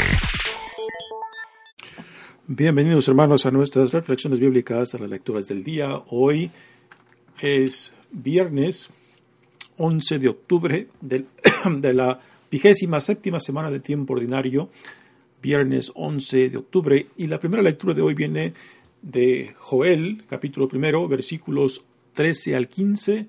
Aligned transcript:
Bienvenidos 2.46 3.07
hermanos 3.09 3.45
a 3.45 3.51
nuestras 3.51 3.93
reflexiones 3.93 4.41
bíblicas, 4.41 4.95
a 4.95 4.98
las 4.98 5.10
lecturas 5.10 5.46
del 5.46 5.62
día. 5.62 6.01
Hoy 6.09 6.51
es 7.41 7.93
viernes 8.10 8.88
11 9.77 10.18
de 10.18 10.29
octubre 10.29 10.88
del, 11.01 11.27
de 11.80 11.93
la 11.93 12.18
vigésima 12.51 12.98
séptima 13.01 13.41
semana 13.41 13.70
de 13.70 13.80
tiempo 13.80 14.15
ordinario 14.15 14.70
viernes 15.42 15.92
11 15.95 16.51
de 16.51 16.56
octubre. 16.56 17.06
Y 17.16 17.27
la 17.27 17.38
primera 17.38 17.62
lectura 17.62 17.95
de 17.95 18.02
hoy 18.02 18.15
viene 18.15 18.55
de 19.02 19.55
Joel, 19.59 20.24
capítulo 20.29 20.68
primero, 20.68 21.07
versículos 21.09 21.85
13 22.15 22.57
al 22.57 22.68
15, 22.68 23.26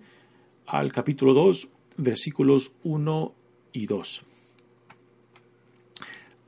al 0.67 0.91
capítulo 0.91 1.33
2, 1.33 1.67
versículos 1.97 2.71
1 2.83 3.33
y 3.73 3.85
2. 3.85 4.23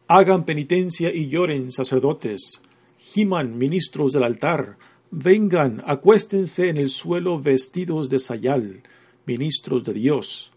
Hagan 0.08 0.45
penitencia 0.45 1.13
y 1.13 1.30
lloren, 1.30 1.72
sacerdotes, 1.72 2.61
giman, 2.97 3.57
ministros 3.57 4.11
del 4.11 4.23
altar, 4.23 4.78
vengan, 5.09 5.81
acuéstense 5.85 6.69
en 6.69 6.78
el 6.78 6.89
suelo 6.89 7.39
vestidos 7.39 8.09
de 8.09 8.19
sayal, 8.19 8.83
ministros 9.25 9.83
de 9.83 9.94
Dios 9.94 10.50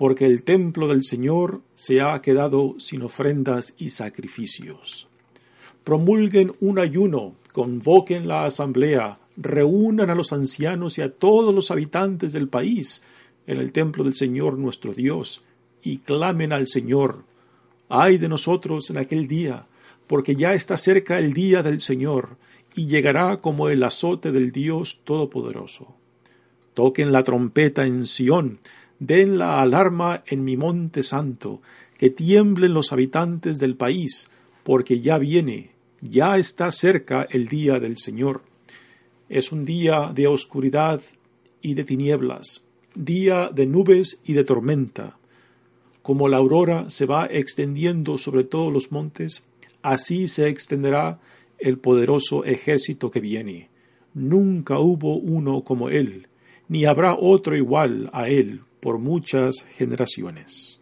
porque 0.00 0.24
el 0.24 0.44
templo 0.44 0.88
del 0.88 1.04
Señor 1.04 1.60
se 1.74 2.00
ha 2.00 2.22
quedado 2.22 2.76
sin 2.78 3.02
ofrendas 3.02 3.74
y 3.76 3.90
sacrificios. 3.90 5.08
Promulguen 5.84 6.54
un 6.60 6.78
ayuno, 6.78 7.34
convoquen 7.52 8.26
la 8.26 8.46
asamblea, 8.46 9.18
reúnan 9.36 10.08
a 10.08 10.14
los 10.14 10.32
ancianos 10.32 10.96
y 10.96 11.02
a 11.02 11.10
todos 11.12 11.54
los 11.54 11.70
habitantes 11.70 12.32
del 12.32 12.48
país 12.48 13.02
en 13.46 13.58
el 13.58 13.72
templo 13.72 14.02
del 14.02 14.14
Señor 14.14 14.56
nuestro 14.56 14.94
Dios, 14.94 15.42
y 15.82 15.98
clamen 15.98 16.54
al 16.54 16.66
Señor. 16.66 17.24
Ay 17.90 18.16
de 18.16 18.30
nosotros 18.30 18.88
en 18.88 18.96
aquel 18.96 19.28
día, 19.28 19.66
porque 20.06 20.34
ya 20.34 20.54
está 20.54 20.78
cerca 20.78 21.18
el 21.18 21.34
día 21.34 21.62
del 21.62 21.82
Señor, 21.82 22.38
y 22.74 22.86
llegará 22.86 23.42
como 23.42 23.68
el 23.68 23.82
azote 23.82 24.32
del 24.32 24.50
Dios 24.50 25.02
Todopoderoso. 25.04 25.94
Toquen 26.72 27.12
la 27.12 27.22
trompeta 27.22 27.84
en 27.84 28.06
Sión, 28.06 28.60
Den 29.00 29.38
la 29.38 29.62
alarma 29.62 30.22
en 30.26 30.44
mi 30.44 30.58
monte 30.58 31.02
santo, 31.02 31.62
que 31.96 32.10
tiemblen 32.10 32.74
los 32.74 32.92
habitantes 32.92 33.58
del 33.58 33.74
país, 33.74 34.30
porque 34.62 35.00
ya 35.00 35.16
viene, 35.16 35.70
ya 36.02 36.36
está 36.36 36.70
cerca 36.70 37.26
el 37.30 37.48
día 37.48 37.80
del 37.80 37.96
Señor. 37.96 38.42
Es 39.30 39.52
un 39.52 39.64
día 39.64 40.12
de 40.14 40.26
oscuridad 40.26 41.00
y 41.62 41.72
de 41.72 41.84
tinieblas, 41.84 42.62
día 42.94 43.48
de 43.48 43.64
nubes 43.64 44.20
y 44.22 44.34
de 44.34 44.44
tormenta. 44.44 45.16
Como 46.02 46.28
la 46.28 46.36
aurora 46.36 46.90
se 46.90 47.06
va 47.06 47.24
extendiendo 47.24 48.18
sobre 48.18 48.44
todos 48.44 48.70
los 48.70 48.92
montes, 48.92 49.42
así 49.80 50.28
se 50.28 50.48
extenderá 50.48 51.20
el 51.58 51.78
poderoso 51.78 52.44
ejército 52.44 53.10
que 53.10 53.20
viene. 53.20 53.70
Nunca 54.12 54.78
hubo 54.78 55.16
uno 55.16 55.64
como 55.64 55.88
él, 55.88 56.26
ni 56.68 56.84
habrá 56.84 57.14
otro 57.14 57.56
igual 57.56 58.10
a 58.12 58.28
él 58.28 58.60
por 58.80 58.98
muchas 58.98 59.62
generaciones. 59.76 60.80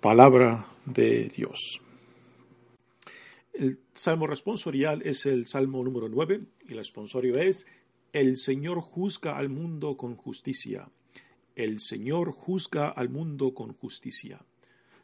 Palabra 0.00 0.68
de 0.86 1.28
Dios. 1.28 1.80
El 3.52 3.80
salmo 3.94 4.26
responsorial 4.26 5.02
es 5.04 5.26
el 5.26 5.46
salmo 5.46 5.84
número 5.84 6.08
9 6.08 6.40
y 6.66 6.72
el 6.72 6.78
responsorio 6.78 7.38
es 7.38 7.66
El 8.12 8.36
Señor 8.36 8.80
juzga 8.80 9.36
al 9.36 9.48
mundo 9.48 9.96
con 9.96 10.16
justicia. 10.16 10.88
El 11.54 11.80
Señor 11.80 12.32
juzga 12.32 12.88
al 12.88 13.10
mundo 13.10 13.52
con 13.52 13.74
justicia. 13.74 14.40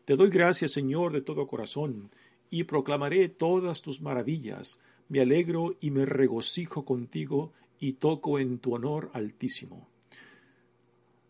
Te 0.05 0.17
doy 0.17 0.31
gracias, 0.31 0.73
Señor, 0.73 1.13
de 1.13 1.21
todo 1.21 1.47
corazón, 1.47 2.11
y 2.49 2.65
proclamaré 2.65 3.29
todas 3.29 3.83
tus 3.83 4.01
maravillas. 4.01 4.81
Me 5.11 5.21
alegro 5.21 5.77
y 5.81 5.91
me 5.91 6.07
regocijo 6.07 6.87
contigo 6.87 7.53
y 7.79 7.95
toco 7.95 8.39
en 8.39 8.59
tu 8.59 8.75
honor 8.75 9.11
altísimo 9.13 9.87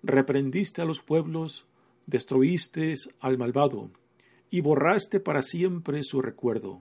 reprendiste 0.09 0.83
a 0.83 0.85
los 0.85 1.03
pueblos, 1.03 1.67
destruiste 2.07 2.95
al 3.21 3.39
malvado, 3.39 3.91
y 4.51 4.61
borraste 4.61 5.21
para 5.21 5.43
siempre 5.43 6.03
su 6.03 6.21
recuerdo. 6.21 6.81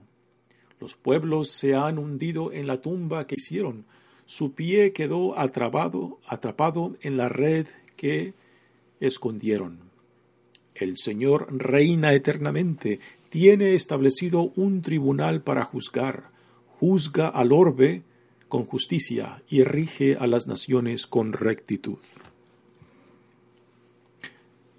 Los 0.80 0.96
pueblos 0.96 1.50
se 1.50 1.74
han 1.74 1.98
hundido 1.98 2.52
en 2.52 2.66
la 2.66 2.80
tumba 2.80 3.26
que 3.26 3.36
hicieron, 3.38 3.84
su 4.26 4.52
pie 4.52 4.92
quedó 4.92 5.38
atrapado, 5.38 6.18
atrapado 6.26 6.96
en 7.00 7.16
la 7.16 7.28
red 7.28 7.66
que 7.96 8.34
escondieron. 9.00 9.78
El 10.74 10.98
Señor 10.98 11.48
reina 11.50 12.12
eternamente, 12.14 13.00
tiene 13.30 13.74
establecido 13.74 14.52
un 14.56 14.82
tribunal 14.82 15.42
para 15.42 15.64
juzgar, 15.64 16.30
juzga 16.78 17.28
al 17.28 17.52
orbe 17.52 18.02
con 18.48 18.64
justicia 18.64 19.42
y 19.48 19.64
rige 19.64 20.16
a 20.16 20.26
las 20.26 20.46
naciones 20.46 21.06
con 21.06 21.32
rectitud. 21.32 21.98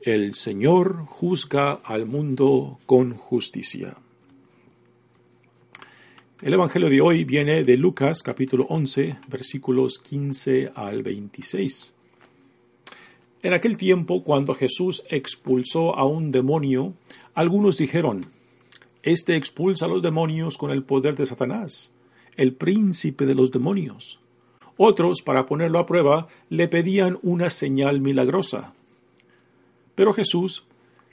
El 0.01 0.33
Señor 0.33 1.07
juzga 1.07 1.73
al 1.83 2.05
mundo 2.05 2.79
con 2.85 3.15
justicia. 3.15 3.97
El 6.41 6.53
Evangelio 6.53 6.89
de 6.89 7.01
hoy 7.01 7.25
viene 7.25 7.65
de 7.65 7.75
Lucas 7.75 8.23
capítulo 8.23 8.65
11 8.69 9.17
versículos 9.27 9.99
15 9.99 10.71
al 10.73 11.03
26. 11.03 11.93
En 13.43 13.51
aquel 13.51 13.75
tiempo, 13.75 14.23
cuando 14.23 14.55
Jesús 14.55 15.03
expulsó 15.09 15.93
a 15.97 16.05
un 16.05 16.31
demonio, 16.31 16.93
algunos 17.33 17.75
dijeron, 17.75 18.27
Este 19.03 19.35
expulsa 19.35 19.83
a 19.83 19.89
los 19.89 20.01
demonios 20.01 20.57
con 20.57 20.71
el 20.71 20.83
poder 20.83 21.17
de 21.17 21.25
Satanás, 21.25 21.91
el 22.37 22.53
príncipe 22.53 23.25
de 23.25 23.35
los 23.35 23.51
demonios. 23.51 24.21
Otros, 24.77 25.21
para 25.21 25.45
ponerlo 25.45 25.77
a 25.77 25.85
prueba, 25.85 26.29
le 26.47 26.69
pedían 26.69 27.19
una 27.21 27.49
señal 27.49 27.99
milagrosa. 27.99 28.75
Pero 29.99 30.13
Jesús, 30.13 30.63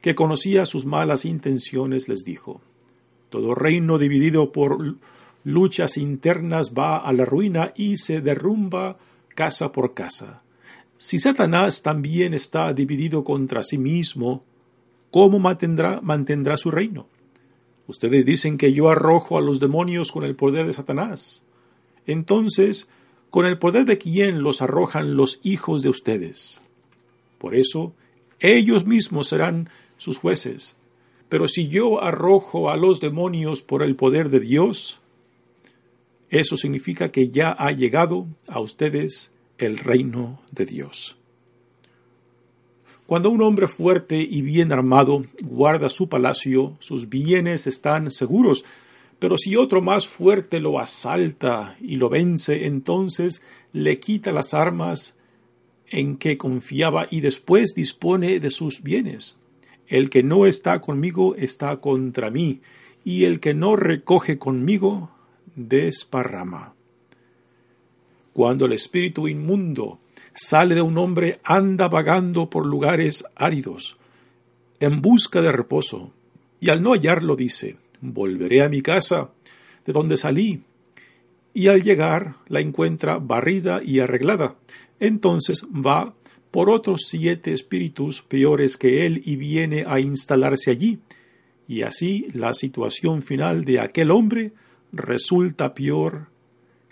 que 0.00 0.14
conocía 0.14 0.64
sus 0.64 0.86
malas 0.86 1.24
intenciones, 1.24 2.08
les 2.08 2.22
dijo, 2.22 2.60
Todo 3.30 3.52
reino 3.52 3.98
dividido 3.98 4.52
por 4.52 4.94
luchas 5.42 5.96
internas 5.96 6.72
va 6.72 6.98
a 6.98 7.12
la 7.12 7.24
ruina 7.24 7.72
y 7.74 7.96
se 7.96 8.20
derrumba 8.20 8.96
casa 9.34 9.72
por 9.72 9.92
casa. 9.92 10.44
Si 10.98 11.18
Satanás 11.18 11.82
también 11.82 12.32
está 12.32 12.72
dividido 12.72 13.24
contra 13.24 13.64
sí 13.64 13.76
mismo, 13.76 14.44
¿cómo 15.10 15.40
mantendrá, 15.40 16.00
mantendrá 16.00 16.56
su 16.56 16.70
reino? 16.70 17.08
Ustedes 17.88 18.24
dicen 18.24 18.56
que 18.56 18.72
yo 18.72 18.88
arrojo 18.88 19.36
a 19.36 19.40
los 19.40 19.58
demonios 19.58 20.12
con 20.12 20.22
el 20.22 20.36
poder 20.36 20.64
de 20.64 20.74
Satanás. 20.74 21.42
Entonces, 22.06 22.88
¿con 23.30 23.46
el 23.46 23.58
poder 23.58 23.84
de 23.84 23.98
quién 23.98 24.44
los 24.44 24.62
arrojan 24.62 25.16
los 25.16 25.40
hijos 25.42 25.82
de 25.82 25.88
ustedes? 25.88 26.60
Por 27.38 27.56
eso, 27.56 27.92
ellos 28.40 28.86
mismos 28.86 29.28
serán 29.28 29.68
sus 29.96 30.18
jueces. 30.18 30.76
Pero 31.28 31.48
si 31.48 31.68
yo 31.68 32.02
arrojo 32.02 32.70
a 32.70 32.76
los 32.76 33.00
demonios 33.00 33.62
por 33.62 33.82
el 33.82 33.96
poder 33.96 34.30
de 34.30 34.40
Dios, 34.40 35.00
eso 36.30 36.56
significa 36.56 37.10
que 37.10 37.30
ya 37.30 37.50
ha 37.50 37.72
llegado 37.72 38.26
a 38.48 38.60
ustedes 38.60 39.32
el 39.58 39.78
reino 39.78 40.40
de 40.52 40.66
Dios. 40.66 41.16
Cuando 43.06 43.30
un 43.30 43.40
hombre 43.42 43.68
fuerte 43.68 44.20
y 44.20 44.42
bien 44.42 44.72
armado 44.72 45.24
guarda 45.40 45.88
su 45.88 46.08
palacio, 46.08 46.76
sus 46.80 47.08
bienes 47.08 47.68
están 47.68 48.10
seguros, 48.10 48.64
pero 49.20 49.38
si 49.38 49.56
otro 49.56 49.80
más 49.80 50.08
fuerte 50.08 50.58
lo 50.58 50.78
asalta 50.78 51.76
y 51.80 51.96
lo 51.96 52.08
vence, 52.08 52.66
entonces 52.66 53.42
le 53.72 54.00
quita 54.00 54.32
las 54.32 54.54
armas 54.54 55.15
en 55.90 56.16
que 56.16 56.36
confiaba 56.36 57.06
y 57.10 57.20
después 57.20 57.74
dispone 57.74 58.40
de 58.40 58.50
sus 58.50 58.82
bienes. 58.82 59.38
El 59.86 60.10
que 60.10 60.22
no 60.22 60.46
está 60.46 60.80
conmigo 60.80 61.34
está 61.36 61.76
contra 61.76 62.30
mí, 62.30 62.60
y 63.04 63.24
el 63.24 63.38
que 63.38 63.54
no 63.54 63.76
recoge 63.76 64.38
conmigo, 64.38 65.10
desparrama. 65.54 66.74
Cuando 68.32 68.66
el 68.66 68.72
espíritu 68.72 69.28
inmundo 69.28 70.00
sale 70.34 70.74
de 70.74 70.82
un 70.82 70.98
hombre, 70.98 71.40
anda 71.44 71.88
vagando 71.88 72.50
por 72.50 72.66
lugares 72.66 73.24
áridos, 73.34 73.96
en 74.80 75.00
busca 75.00 75.40
de 75.40 75.52
reposo, 75.52 76.12
y 76.60 76.70
al 76.70 76.82
no 76.82 76.92
hallarlo 76.92 77.36
dice, 77.36 77.76
volveré 78.00 78.62
a 78.62 78.68
mi 78.68 78.82
casa, 78.82 79.30
de 79.86 79.92
donde 79.92 80.16
salí, 80.16 80.62
y 81.54 81.68
al 81.68 81.82
llegar 81.82 82.34
la 82.48 82.60
encuentra 82.60 83.18
barrida 83.18 83.80
y 83.82 84.00
arreglada. 84.00 84.56
Entonces 85.00 85.64
va 85.64 86.14
por 86.50 86.70
otros 86.70 87.02
siete 87.06 87.52
espíritus 87.52 88.22
peores 88.22 88.76
que 88.76 89.04
él 89.06 89.22
y 89.24 89.36
viene 89.36 89.84
a 89.86 90.00
instalarse 90.00 90.70
allí. 90.70 90.98
Y 91.68 91.82
así 91.82 92.28
la 92.32 92.54
situación 92.54 93.22
final 93.22 93.64
de 93.64 93.80
aquel 93.80 94.10
hombre 94.10 94.52
resulta 94.92 95.74
peor 95.74 96.28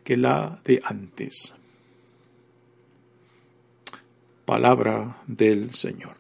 que 0.03 0.17
la 0.17 0.61
de 0.65 0.83
antes. 0.85 1.55
Palabra 4.45 5.23
del 5.27 5.75
Señor. 5.75 6.17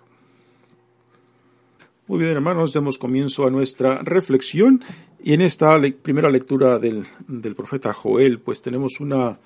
Muy 2.07 2.19
bien, 2.19 2.33
hermanos, 2.33 2.73
demos 2.73 2.99
comienzo 2.99 3.47
a 3.47 3.51
nuestra 3.51 3.99
reflexión. 3.99 4.83
Y 5.23 5.33
en 5.33 5.41
esta 5.41 5.79
primera 6.03 6.31
lectura 6.31 6.79
del, 6.79 7.07
profeta 7.57 7.93
Joel, 7.95 8.41
pues 8.41 8.61
tenemos 8.61 9.01
una, 9.01 9.39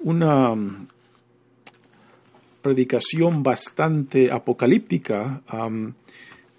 una 0.00 0.54
predicación 2.62 3.42
bastante 3.42 4.30
apocalíptica 4.30 5.42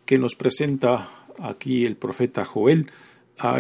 que 0.06 0.18
nos 0.18 0.36
presenta 0.36 1.10
aquí 1.40 1.86
el 1.86 1.96
profeta 1.96 2.46
Joel, 2.46 2.92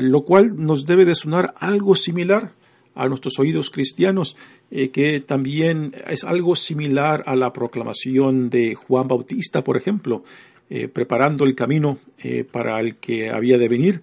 lo 0.01 0.21
cual 0.23 0.53
nos 0.57 0.85
debe 0.85 1.05
de 1.05 1.15
sonar 1.15 1.53
algo 1.57 1.95
similar 1.95 2.51
a 2.95 3.07
nuestros 3.07 3.39
oídos 3.39 3.69
cristianos, 3.69 4.35
eh, 4.71 4.89
que 4.89 5.19
también 5.19 5.95
es 6.07 6.23
algo 6.23 6.55
similar 6.55 7.23
a 7.25 7.35
la 7.35 7.53
proclamación 7.53 8.49
de 8.49 8.75
Juan 8.75 9.07
Bautista, 9.07 9.63
por 9.63 9.77
ejemplo, 9.77 10.23
eh, 10.69 10.87
preparando 10.87 11.45
el 11.45 11.55
camino 11.55 11.97
eh, 12.19 12.43
para 12.43 12.79
el 12.79 12.97
que 12.97 13.29
había 13.29 13.57
de 13.57 13.67
venir, 13.67 14.01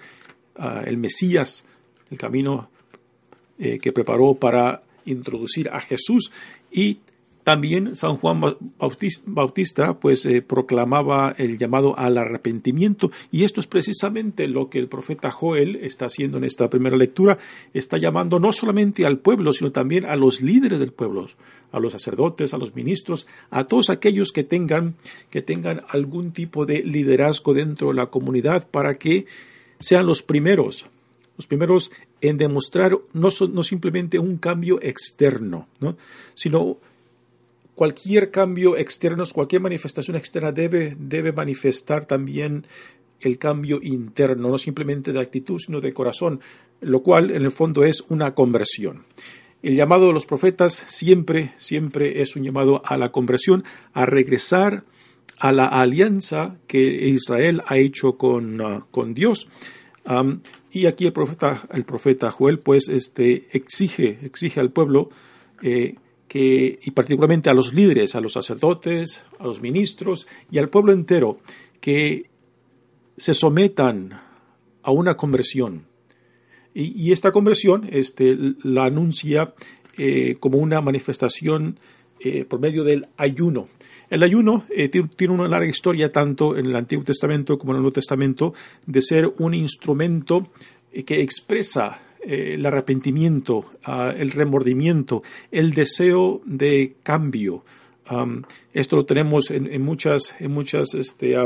ah, 0.57 0.83
el 0.85 0.97
Mesías, 0.97 1.67
el 2.11 2.19
camino 2.19 2.69
que 3.83 3.93
preparó 3.93 4.37
para 4.37 4.83
introducir 5.05 5.69
a 5.69 5.81
Jesús 5.81 6.33
y 6.73 7.01
también 7.43 7.97
San 7.97 8.17
Juan 8.19 8.41
Bautista 9.27 9.99
pues 9.99 10.27
eh, 10.27 10.43
proclamaba 10.43 11.35
el 11.39 11.59
llamado 11.59 11.99
al 11.99 12.19
arrepentimiento 12.19 13.11
y 13.33 13.45
esto 13.45 13.61
es 13.61 13.67
precisamente 13.67 14.47
lo 14.47 14.69
que 14.69 14.79
el 14.79 14.89
profeta 14.89 15.31
Joel 15.31 15.77
está 15.77 16.07
haciendo 16.07 16.39
en 16.39 16.45
esta 16.45 16.69
primera 16.69 16.97
lectura, 16.97 17.39
está 17.73 17.97
llamando 17.97 18.39
no 18.39 18.53
solamente 18.53 19.07
al 19.07 19.19
pueblo, 19.19 19.53
sino 19.53 19.73
también 19.73 20.05
a 20.05 20.17
los 20.17 20.43
líderes 20.43 20.79
del 20.79 20.93
pueblo, 20.93 21.29
a 21.73 21.81
los 21.81 21.93
sacerdotes, 21.93 22.53
a 22.53 22.59
los 22.59 22.75
ministros, 22.75 23.27
a 23.51 23.65
todos 23.65 23.89
aquellos 23.89 24.33
que 24.33 24.45
tengan 24.45 24.95
que 25.31 25.41
tengan 25.41 25.83
algún 25.89 26.33
tipo 26.33 26.67
de 26.67 26.83
liderazgo 26.83 27.55
dentro 27.55 27.89
de 27.89 27.95
la 27.95 28.07
comunidad 28.07 28.69
para 28.69 28.99
que 28.99 29.27
sean 29.79 30.07
los 30.07 30.23
primeros 30.23 30.87
los 31.39 31.47
primeros 31.47 31.91
en 32.21 32.37
demostrar 32.37 32.99
no, 33.15 33.29
no 33.51 33.63
simplemente 33.63 34.19
un 34.19 34.37
cambio 34.37 34.79
externo, 34.83 35.69
¿no? 35.81 35.97
sino 36.35 36.77
cualquier 37.81 38.31
cambio 38.31 38.77
externo, 38.77 39.25
cualquier 39.32 39.62
manifestación 39.62 40.15
externa 40.15 40.53
debe, 40.53 40.94
debe 40.99 41.32
manifestar 41.32 42.05
también 42.05 42.67
el 43.21 43.38
cambio 43.38 43.81
interno, 43.81 44.50
no 44.50 44.59
simplemente 44.59 45.15
de 45.15 45.21
actitud, 45.21 45.59
sino 45.59 45.81
de 45.81 45.94
corazón, 45.94 46.41
lo 46.82 47.03
cual 47.03 47.31
en 47.31 47.43
el 47.43 47.50
fondo 47.50 47.82
es 47.85 48.05
una 48.11 48.35
conversión. 48.35 49.06
El 49.62 49.77
llamado 49.77 50.09
de 50.09 50.12
los 50.12 50.27
profetas 50.27 50.82
siempre, 50.88 51.55
siempre 51.56 52.21
es 52.21 52.37
un 52.37 52.43
llamado 52.43 52.82
a 52.85 52.99
la 52.99 53.12
conversión, 53.12 53.65
a 53.94 54.05
regresar 54.05 54.85
a 55.38 55.50
la 55.50 55.65
alianza 55.65 56.59
que 56.67 56.82
Israel 57.09 57.62
ha 57.67 57.79
hecho 57.79 58.19
con, 58.19 58.61
uh, 58.61 58.85
con 58.91 59.15
Dios. 59.15 59.49
Y 60.71 60.85
aquí 60.85 61.06
el 61.06 61.15
profeta, 61.15 61.67
el 61.73 61.85
profeta 61.85 62.31
Joel, 62.31 62.59
pues, 62.59 62.91
este, 62.91 63.49
exige, 63.53 64.19
exige 64.23 64.61
al 64.61 64.71
pueblo 64.71 65.09
eh, 65.62 65.94
que, 66.31 66.79
y 66.81 66.93
particularmente 66.93 67.50
a 67.50 67.55
los 67.55 67.75
líderes, 67.75 68.15
a 68.15 68.21
los 68.21 68.35
sacerdotes, 68.35 69.21
a 69.41 69.43
los 69.43 69.61
ministros 69.61 70.29
y 70.49 70.59
al 70.59 70.69
pueblo 70.69 70.93
entero, 70.93 71.38
que 71.81 72.31
se 73.17 73.35
sometan 73.35 74.12
a 74.81 74.93
una 74.93 75.17
conversión. 75.17 75.87
Y, 76.73 77.11
esta 77.11 77.32
conversión 77.32 77.88
este, 77.91 78.38
la 78.62 78.85
anuncia 78.85 79.55
eh, 79.99 80.37
como 80.38 80.59
una 80.59 80.81
manifestación 80.81 81.81
eh, 82.21 82.44
por 82.44 82.61
medio 82.61 82.85
del 82.85 83.09
ayuno. 83.17 83.67
El 84.09 84.23
ayuno 84.23 84.67
eh, 84.71 84.88
tiene 84.88 85.35
una 85.35 85.49
larga 85.49 85.69
historia 85.69 86.12
tanto 86.12 86.56
en 86.56 86.67
el 86.67 86.77
Antiguo 86.77 87.05
Testamento 87.05 87.59
como 87.59 87.73
en 87.73 87.79
el 87.79 87.82
Nuevo 87.82 87.94
Testamento 87.94 88.55
de 88.87 89.03
ser 89.03 89.35
un 89.38 89.53
instrumento 89.53 90.47
que 91.05 91.23
expresa 91.23 92.00
eh, 92.22 92.55
el 92.55 92.67
arrepentimiento, 92.67 93.64
ah, 93.84 94.12
el 94.17 94.31
remordimiento, 94.31 95.22
el 95.50 95.72
deseo 95.72 96.40
de 96.44 96.94
cambio. 97.02 97.64
esto 98.72 98.96
lo 98.96 99.05
tenemos 99.05 99.50
en, 99.50 99.82
muchas, 99.82 100.34
en 100.40 100.50
muchas 100.50 100.94
este, 100.94 101.37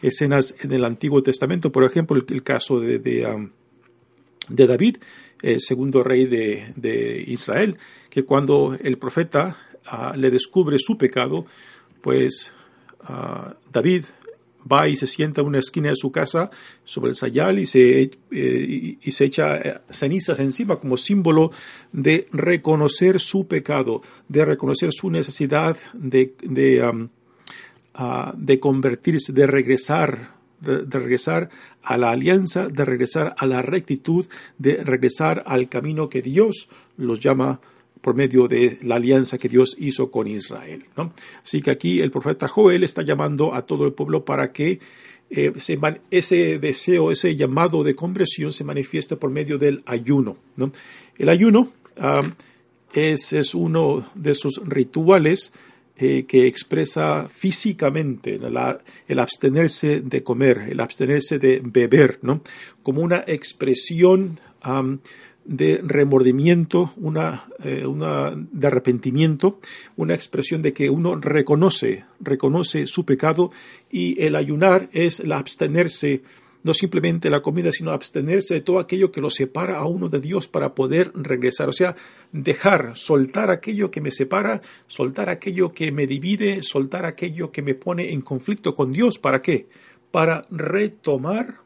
escenas 0.00 0.54
en 0.60 0.72
el 0.72 0.84
Antiguo 0.84 1.22
Testamento. 1.22 1.72
Por 1.72 1.84
ejemplo, 1.84 2.16
el, 2.16 2.42
caso 2.42 2.80
de, 2.80 2.98
de, 2.98 4.66
David, 4.66 4.96
eh, 5.42 5.56
segundo 5.58 6.02
rey 6.02 6.26
de, 6.26 7.24
Israel, 7.26 7.76
que 8.10 8.24
cuando 8.24 8.76
el 8.80 8.98
profeta 8.98 9.56
ah, 9.86 10.14
le 10.16 10.30
descubre 10.30 10.76
su 10.78 10.96
pecado, 10.96 11.46
pues 12.00 12.52
ah, 13.00 13.54
David 13.72 14.04
va 14.70 14.88
y 14.88 14.96
se 14.96 15.06
sienta 15.06 15.40
en 15.40 15.48
una 15.48 15.58
esquina 15.58 15.90
de 15.90 15.96
su 15.96 16.12
casa 16.12 16.50
sobre 16.84 17.10
el 17.10 17.16
sayal 17.16 17.58
y 17.58 17.66
se, 17.66 18.10
eh, 18.30 18.98
y, 19.00 19.12
se 19.12 19.24
echa 19.24 19.56
eh, 19.56 19.80
cenizas 19.90 20.38
encima 20.38 20.76
como 20.76 20.96
símbolo 20.96 21.50
de 21.92 22.26
reconocer 22.32 23.20
su 23.20 23.46
pecado, 23.46 24.02
de 24.28 24.44
reconocer 24.44 24.92
su 24.92 25.10
necesidad 25.10 25.76
de, 25.92 26.34
de, 26.42 26.86
um, 26.86 27.08
de 28.36 28.60
convertirse, 28.60 29.32
de 29.32 29.46
regresar, 29.46 30.36
de, 30.60 30.84
regresar 30.98 31.50
a 31.82 31.96
la 31.98 32.10
alianza, 32.10 32.68
de 32.68 32.84
regresar 32.84 33.34
a 33.38 33.46
la 33.46 33.62
rectitud, 33.62 34.26
de 34.58 34.76
regresar 34.76 35.42
al 35.46 35.68
camino 35.68 36.08
que 36.08 36.22
Dios 36.22 36.68
los 36.96 37.20
llama 37.20 37.60
por 38.02 38.14
medio 38.14 38.48
de 38.48 38.78
la 38.82 38.96
alianza 38.96 39.38
que 39.38 39.48
Dios 39.48 39.76
hizo 39.78 40.10
con 40.10 40.26
Israel. 40.26 40.84
Así 41.42 41.62
que 41.62 41.70
aquí 41.70 42.00
el 42.00 42.10
profeta 42.10 42.48
Joel 42.48 42.84
está 42.84 43.02
llamando 43.02 43.54
a 43.54 43.62
todo 43.62 43.86
el 43.86 43.92
pueblo 43.92 44.24
para 44.24 44.52
que 44.52 44.80
eh, 45.30 45.52
ese 46.10 46.58
deseo, 46.58 47.10
ese 47.10 47.34
llamado 47.36 47.82
de 47.82 47.94
conversión 47.94 48.52
se 48.52 48.64
manifieste 48.64 49.16
por 49.16 49.30
medio 49.30 49.56
del 49.56 49.82
ayuno. 49.86 50.36
El 51.16 51.28
ayuno 51.28 51.72
es, 52.92 53.54
uno 53.54 54.10
de 54.14 54.32
esos 54.32 54.60
rituales 54.66 55.52
eh, 55.96 56.24
que 56.26 56.46
expresa 56.46 57.28
físicamente 57.28 58.40
el 59.08 59.18
abstenerse 59.18 60.00
de 60.00 60.22
comer, 60.22 60.66
el 60.70 60.80
abstenerse 60.80 61.38
de 61.38 61.62
beber, 61.64 62.18
¿no? 62.22 62.42
como 62.82 63.00
una 63.00 63.24
expresión 63.26 64.40
de 65.44 65.80
remordimiento, 65.82 66.92
una, 66.96 67.46
eh, 67.62 67.86
una, 67.86 68.32
de 68.34 68.66
arrepentimiento, 68.66 69.58
una 69.96 70.14
expresión 70.14 70.62
de 70.62 70.72
que 70.72 70.88
uno 70.88 71.16
reconoce, 71.16 72.04
reconoce 72.20 72.86
su 72.86 73.04
pecado 73.04 73.50
y 73.90 74.20
el 74.22 74.36
ayunar 74.36 74.88
es 74.92 75.20
el 75.20 75.32
abstenerse, 75.32 76.22
no 76.62 76.74
simplemente 76.74 77.28
la 77.28 77.42
comida, 77.42 77.72
sino 77.72 77.90
abstenerse 77.90 78.54
de 78.54 78.60
todo 78.60 78.78
aquello 78.78 79.10
que 79.10 79.20
lo 79.20 79.30
separa 79.30 79.78
a 79.78 79.86
uno 79.86 80.08
de 80.08 80.20
Dios 80.20 80.46
para 80.46 80.74
poder 80.74 81.10
regresar, 81.14 81.68
o 81.68 81.72
sea, 81.72 81.96
dejar, 82.30 82.96
soltar 82.96 83.50
aquello 83.50 83.90
que 83.90 84.00
me 84.00 84.12
separa, 84.12 84.62
soltar 84.86 85.28
aquello 85.28 85.72
que 85.72 85.90
me 85.90 86.06
divide, 86.06 86.62
soltar 86.62 87.04
aquello 87.04 87.50
que 87.50 87.62
me 87.62 87.74
pone 87.74 88.12
en 88.12 88.20
conflicto 88.20 88.76
con 88.76 88.92
Dios, 88.92 89.18
¿para 89.18 89.42
qué? 89.42 89.66
Para 90.12 90.42
retomar 90.50 91.62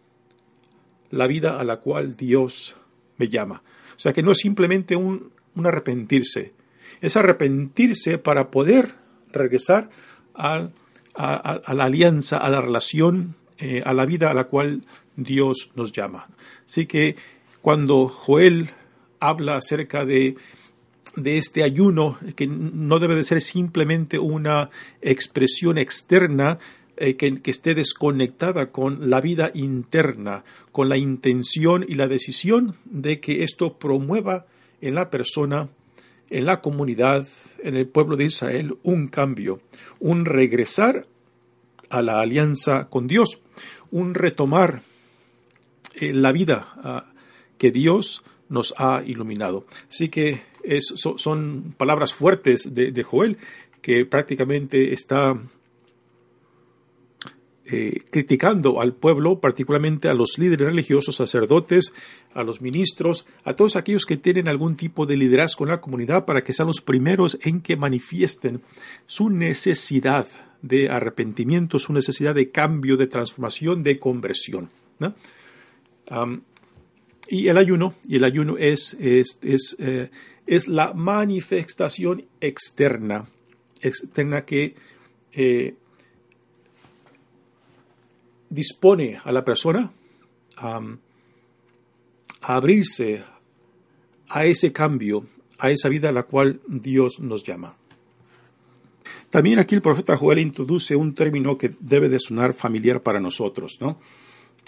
la 1.11 1.27
vida 1.27 1.61
a 1.61 1.65
la 1.65 1.77
cual 1.81 2.17
Dios 2.17 2.75
me 3.19 3.29
llama. 3.29 3.63
O 3.97 3.99
sea 3.99 4.13
que 4.13 4.23
no 4.23 4.33
es 4.33 4.39
simplemente 4.39 4.97
un, 4.97 5.33
arrepentirse, 5.63 6.53
es 7.01 7.17
arrepentirse 7.17 8.19
para 8.19 8.51
poder 8.51 8.95
regresar 9.33 9.91
a, 10.35 10.69
la 11.17 11.85
alianza, 11.85 12.39
a 12.39 12.49
la 12.51 12.61
relación, 12.61 13.37
eh, 13.59 13.83
a 13.85 13.95
la 13.95 14.05
vida 14.05 14.31
a 14.31 14.35
la 14.35 14.45
cual 14.45 14.83
Dios 15.17 15.71
nos 15.75 15.93
llama. 15.93 16.29
Así 16.67 16.87
que 16.87 17.17
cuando 17.63 18.09
Joel 18.09 18.71
habla 19.19 19.57
acerca 19.57 20.05
de, 20.05 20.37
de 21.17 21.39
este 21.39 21.63
ayuno, 21.63 22.19
que 22.37 22.47
no 22.47 22.99
debe 22.99 23.15
de 23.15 23.25
ser 23.25 23.41
simplemente 23.41 24.19
una 24.19 24.71
expresión 25.01 25.79
externa, 25.79 26.59
eh, 26.99 27.17
que, 27.17 27.41
esté 27.45 27.75
desconectada 27.75 28.71
con 28.71 29.11
la 29.11 29.21
vida 29.21 29.51
interna, 29.53 30.45
con 30.73 30.89
la 30.89 30.97
intención 30.97 31.85
y 31.87 31.95
la 31.95 32.09
decisión 32.09 32.77
de 32.87 33.21
que 33.21 33.45
esto 33.45 33.79
promueva 33.79 34.47
en 34.81 34.95
la 34.95 35.11
persona, 35.11 35.69
en 36.31 36.47
la 36.47 36.63
comunidad, 36.63 37.29
en 37.63 37.77
el 37.77 37.87
pueblo 37.87 38.17
de 38.17 38.25
Israel, 38.25 38.79
un 38.83 39.09
cambio, 39.09 39.61
un 40.01 40.25
regresar 40.25 41.07
a 41.91 42.01
la 42.01 42.21
alianza 42.21 42.89
con 42.89 43.07
Dios, 43.07 43.41
un 43.91 44.15
retomar 44.15 44.81
eh, 45.97 46.15
la 46.15 46.33
vida 46.33 46.73
ah, 46.79 47.13
que 47.59 47.71
Dios 47.71 48.23
nos 48.49 48.73
ha 48.79 49.03
iluminado. 49.05 49.67
Así 49.91 50.09
que 50.09 50.41
son 50.81 51.75
palabras 51.77 52.15
fuertes 52.15 52.75
de 52.75 53.03
Joel 53.03 53.39
que 53.83 54.05
prácticamente 54.05 54.93
está 54.93 55.39
eh, 57.69 58.03
criticando 58.11 58.81
al 58.81 58.95
pueblo, 58.95 59.41
particularmente 59.41 60.09
a 60.09 60.15
los 60.15 60.39
líderes 60.39 60.69
religiosos, 60.69 61.17
sacerdotes, 61.17 61.93
a 62.33 62.45
los 62.45 62.61
ministros, 62.61 63.27
a 63.45 63.55
todos 63.55 63.75
aquellos 63.75 64.07
que 64.07 64.17
tienen 64.17 64.47
algún 64.47 64.77
tipo 64.77 65.05
de 65.05 65.17
liderazgo 65.17 65.65
en 65.65 65.71
la 65.71 65.81
comunidad 65.81 66.25
para 66.25 66.45
que 66.45 66.53
sean 66.53 66.69
los 66.69 66.81
primeros 66.81 67.39
en 67.43 67.61
que 67.61 67.77
manifiesten 67.77 68.63
su 69.07 69.31
necesidad 69.31 70.27
de 70.63 70.89
arrepentimiento, 70.91 71.79
su 71.79 71.93
necesidad 71.93 72.35
de 72.35 72.51
cambio, 72.51 72.97
de 72.97 73.07
transformación, 73.07 73.83
de 73.83 73.99
conversión. 73.99 74.71
y 77.29 77.49
el 77.49 77.59
ayuno, 77.59 77.95
y 78.07 78.17
el 78.17 78.25
ayuno 78.25 78.57
es, 78.59 78.97
es, 79.01 79.39
es, 79.43 79.77
eh, 79.79 80.11
es 80.47 80.69
la 80.69 80.95
manifestación 80.95 82.27
externa, 82.41 83.29
externa 83.81 84.45
que 84.45 84.75
eh, 85.33 85.75
dispone 88.51 89.19
a 89.23 89.33
la 89.33 89.45
persona 89.45 89.91
a, 90.57 90.81
abrirse 92.41 93.23
a 94.29 94.45
ese 94.45 94.73
cambio, 94.73 95.27
a 95.59 95.71
esa 95.71 95.89
vida 95.89 96.11
a 96.11 96.13
la 96.13 96.25
cual 96.25 96.61
Dios 96.67 97.21
nos 97.21 97.43
llama. 97.43 97.77
También 99.31 99.59
aquí 99.59 99.75
el 99.75 99.83
profeta 99.83 100.17
Joel 100.17 100.39
introduce 100.39 100.95
un 100.97 101.15
término 101.15 101.59
que 101.59 101.73
debe 101.81 102.09
de 102.09 102.21
sonar 102.21 102.55
familiar 102.55 103.03
para 103.03 103.21
nosotros, 103.21 103.79
¿no? 103.81 103.99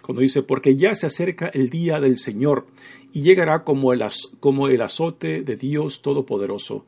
Cuando 0.03 0.23
dice, 0.23 0.43
porque 0.43 0.77
ya 0.77 0.95
se 0.95 1.07
acerca 1.07 1.49
el 1.49 1.71
día 1.71 2.01
del 2.01 2.19
Señor 2.19 2.67
y 3.13 3.23
llegará 3.23 3.65
como 3.65 3.93
el, 3.93 4.05
como 4.41 4.69
el 4.69 4.81
azote 4.81 5.43
de 5.43 5.57
Dios 5.57 6.03
Todopoderoso. 6.03 6.87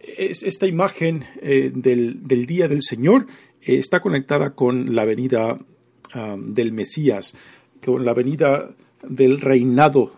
es, 0.00 0.42
esta 0.42 0.66
imagen 0.66 1.24
eh, 1.40 1.70
del, 1.74 2.26
del, 2.26 2.46
día 2.46 2.68
del 2.68 2.82
Señor 2.82 3.26
está 3.62 4.00
conectada 4.00 4.50
con 4.50 4.94
la 4.94 5.04
venida 5.04 5.58
del 6.38 6.72
Mesías, 6.72 7.34
con 7.84 8.04
la 8.04 8.14
venida 8.14 8.70
del 9.02 9.40
reinado 9.40 10.12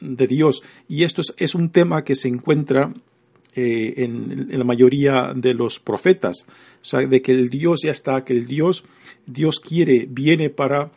de 0.00 0.26
Dios. 0.26 0.62
Y 0.88 1.04
esto 1.04 1.22
es, 1.36 1.54
un 1.54 1.70
tema 1.70 2.04
que 2.04 2.14
se 2.14 2.28
encuentra 2.28 2.92
eh, 3.54 3.94
en, 3.98 4.48
la 4.58 4.64
mayoría 4.64 5.32
de 5.34 5.54
los 5.54 5.78
profetas, 5.78 6.46
o 6.80 6.84
sea, 6.84 7.00
de 7.00 7.22
que 7.22 7.32
el 7.32 7.50
Dios 7.50 7.82
ya 7.82 7.90
está, 7.90 8.24
que 8.24 8.32
el 8.32 8.46
Dios, 8.46 8.84
Dios 9.26 9.60
quiere, 9.60 10.06
viene 10.08 10.50
para, 10.50 10.90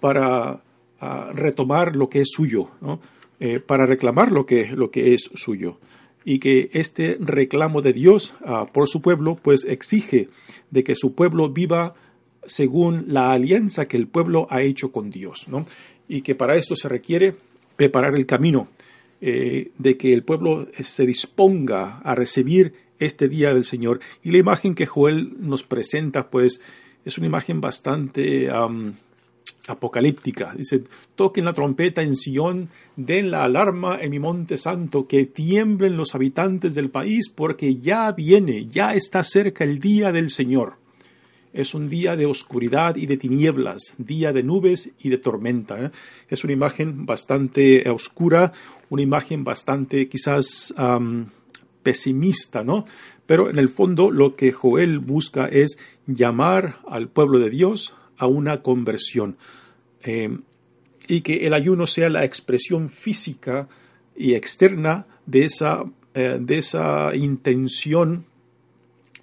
para 0.00 0.62
retomar 1.32 1.96
lo 1.96 2.08
que 2.08 2.20
es 2.20 2.28
suyo, 2.30 2.68
eh, 3.38 3.60
para 3.60 3.86
reclamar 3.86 4.32
lo 4.32 4.44
que, 4.44 4.66
lo 4.66 4.90
que 4.90 5.14
es 5.14 5.30
suyo 5.34 5.78
y 6.24 6.38
que 6.38 6.70
este 6.72 7.16
reclamo 7.20 7.82
de 7.82 7.92
Dios 7.92 8.34
ah, 8.44 8.66
por 8.72 8.88
su 8.88 9.00
pueblo 9.00 9.38
pues 9.40 9.64
exige 9.64 10.28
de 10.70 10.84
que 10.84 10.94
su 10.94 11.14
pueblo 11.14 11.48
viva 11.50 11.94
según 12.46 13.04
la 13.08 13.32
alianza 13.32 13.86
que 13.86 13.96
el 13.96 14.06
pueblo 14.06 14.46
ha 14.50 14.62
hecho 14.62 14.92
con 14.92 15.10
Dios, 15.10 15.48
¿no? 15.48 15.66
Y 16.08 16.22
que 16.22 16.34
para 16.34 16.56
esto 16.56 16.74
se 16.74 16.88
requiere 16.88 17.34
preparar 17.76 18.14
el 18.14 18.26
camino, 18.26 18.68
eh, 19.20 19.70
de 19.78 19.96
que 19.96 20.12
el 20.12 20.22
pueblo 20.22 20.68
se 20.82 21.06
disponga 21.06 21.98
a 21.98 22.14
recibir 22.14 22.74
este 22.98 23.28
día 23.28 23.54
del 23.54 23.64
Señor. 23.64 24.00
Y 24.22 24.30
la 24.30 24.38
imagen 24.38 24.74
que 24.74 24.86
Joel 24.86 25.34
nos 25.38 25.62
presenta, 25.62 26.30
pues, 26.30 26.60
es 27.04 27.18
una 27.18 27.26
imagen 27.26 27.60
bastante 27.60 28.50
apocalíptica. 29.66 30.54
Dice, 30.56 30.82
toquen 31.14 31.44
la 31.44 31.52
trompeta 31.52 32.02
en 32.02 32.16
Sion, 32.16 32.68
den 32.96 33.30
la 33.30 33.44
alarma 33.44 34.00
en 34.00 34.10
mi 34.10 34.18
monte 34.18 34.56
santo, 34.56 35.06
que 35.06 35.26
tiemblen 35.26 35.96
los 35.96 36.14
habitantes 36.14 36.74
del 36.74 36.90
país, 36.90 37.28
porque 37.28 37.76
ya 37.76 38.10
viene, 38.12 38.66
ya 38.66 38.94
está 38.94 39.24
cerca 39.24 39.64
el 39.64 39.78
día 39.78 40.12
del 40.12 40.30
Señor. 40.30 40.74
Es 41.52 41.74
un 41.74 41.88
día 41.88 42.14
de 42.14 42.26
oscuridad 42.26 42.94
y 42.94 43.06
de 43.06 43.16
tinieblas, 43.16 43.94
día 43.98 44.32
de 44.32 44.44
nubes 44.44 44.92
y 45.00 45.08
de 45.08 45.18
tormenta. 45.18 45.84
¿eh? 45.84 45.90
Es 46.28 46.44
una 46.44 46.52
imagen 46.52 47.06
bastante 47.06 47.88
oscura, 47.90 48.52
una 48.88 49.02
imagen 49.02 49.42
bastante 49.42 50.08
quizás 50.08 50.72
pesimista, 51.82 52.62
¿no? 52.62 52.84
Pero 53.26 53.50
en 53.50 53.58
el 53.58 53.68
fondo 53.68 54.10
lo 54.10 54.34
que 54.34 54.52
Joel 54.52 54.98
busca 54.98 55.46
es 55.46 55.78
llamar 56.06 56.78
al 56.88 57.08
pueblo 57.08 57.38
de 57.38 57.50
Dios 57.50 57.94
a 58.20 58.26
una 58.26 58.62
conversión 58.62 59.36
eh, 60.02 60.38
y 61.08 61.22
que 61.22 61.46
el 61.46 61.54
ayuno 61.54 61.86
sea 61.86 62.10
la 62.10 62.24
expresión 62.24 62.90
física 62.90 63.66
y 64.14 64.34
externa 64.34 65.06
de 65.24 65.44
esa, 65.46 65.84
eh, 66.14 66.36
de 66.38 66.58
esa 66.58 67.16
intención 67.16 68.26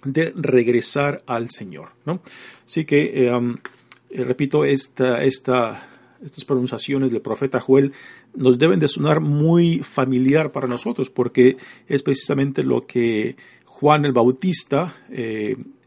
de 0.04 0.32
regresar 0.34 1.22
al 1.26 1.48
Señor. 1.50 1.90
¿no? 2.04 2.20
Así 2.66 2.84
que, 2.84 3.28
eh, 3.28 4.24
repito, 4.24 4.64
esta, 4.64 5.22
esta, 5.22 5.88
estas 6.22 6.44
pronunciaciones 6.44 7.12
del 7.12 7.22
profeta 7.22 7.60
Joel 7.60 7.92
nos 8.34 8.58
deben 8.58 8.80
de 8.80 8.88
sonar 8.88 9.20
muy 9.20 9.78
familiar 9.78 10.50
para 10.50 10.66
nosotros 10.66 11.08
porque 11.08 11.56
es 11.86 12.02
precisamente 12.02 12.64
lo 12.64 12.84
que 12.84 13.36
Juan 13.64 14.04
el 14.04 14.12
Bautista 14.12 14.96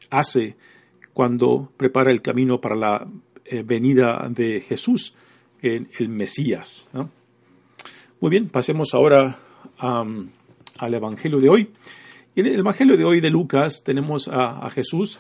hace 0.10 0.56
cuando 1.14 1.72
prepara 1.78 2.12
el 2.12 2.22
camino 2.22 2.62
para 2.62 2.76
la 2.76 3.08
eh, 3.46 3.64
venida 3.64 4.28
de 4.30 4.62
Jesús, 4.62 5.14
en 5.62 5.90
el 6.00 6.10
Mesías. 6.10 6.90
Muy 8.20 8.30
bien, 8.30 8.50
pasemos 8.50 8.94
ahora 8.94 9.40
al 9.78 10.94
Evangelio 10.94 11.40
de 11.40 11.50
hoy. 11.50 11.70
en 12.36 12.46
el 12.48 12.60
Evangelio 12.60 12.98
de 12.98 13.06
hoy 13.06 13.20
de 13.20 13.30
Lucas 13.30 13.84
tenemos 13.84 14.28
a, 14.28 14.70
Jesús 14.70 15.20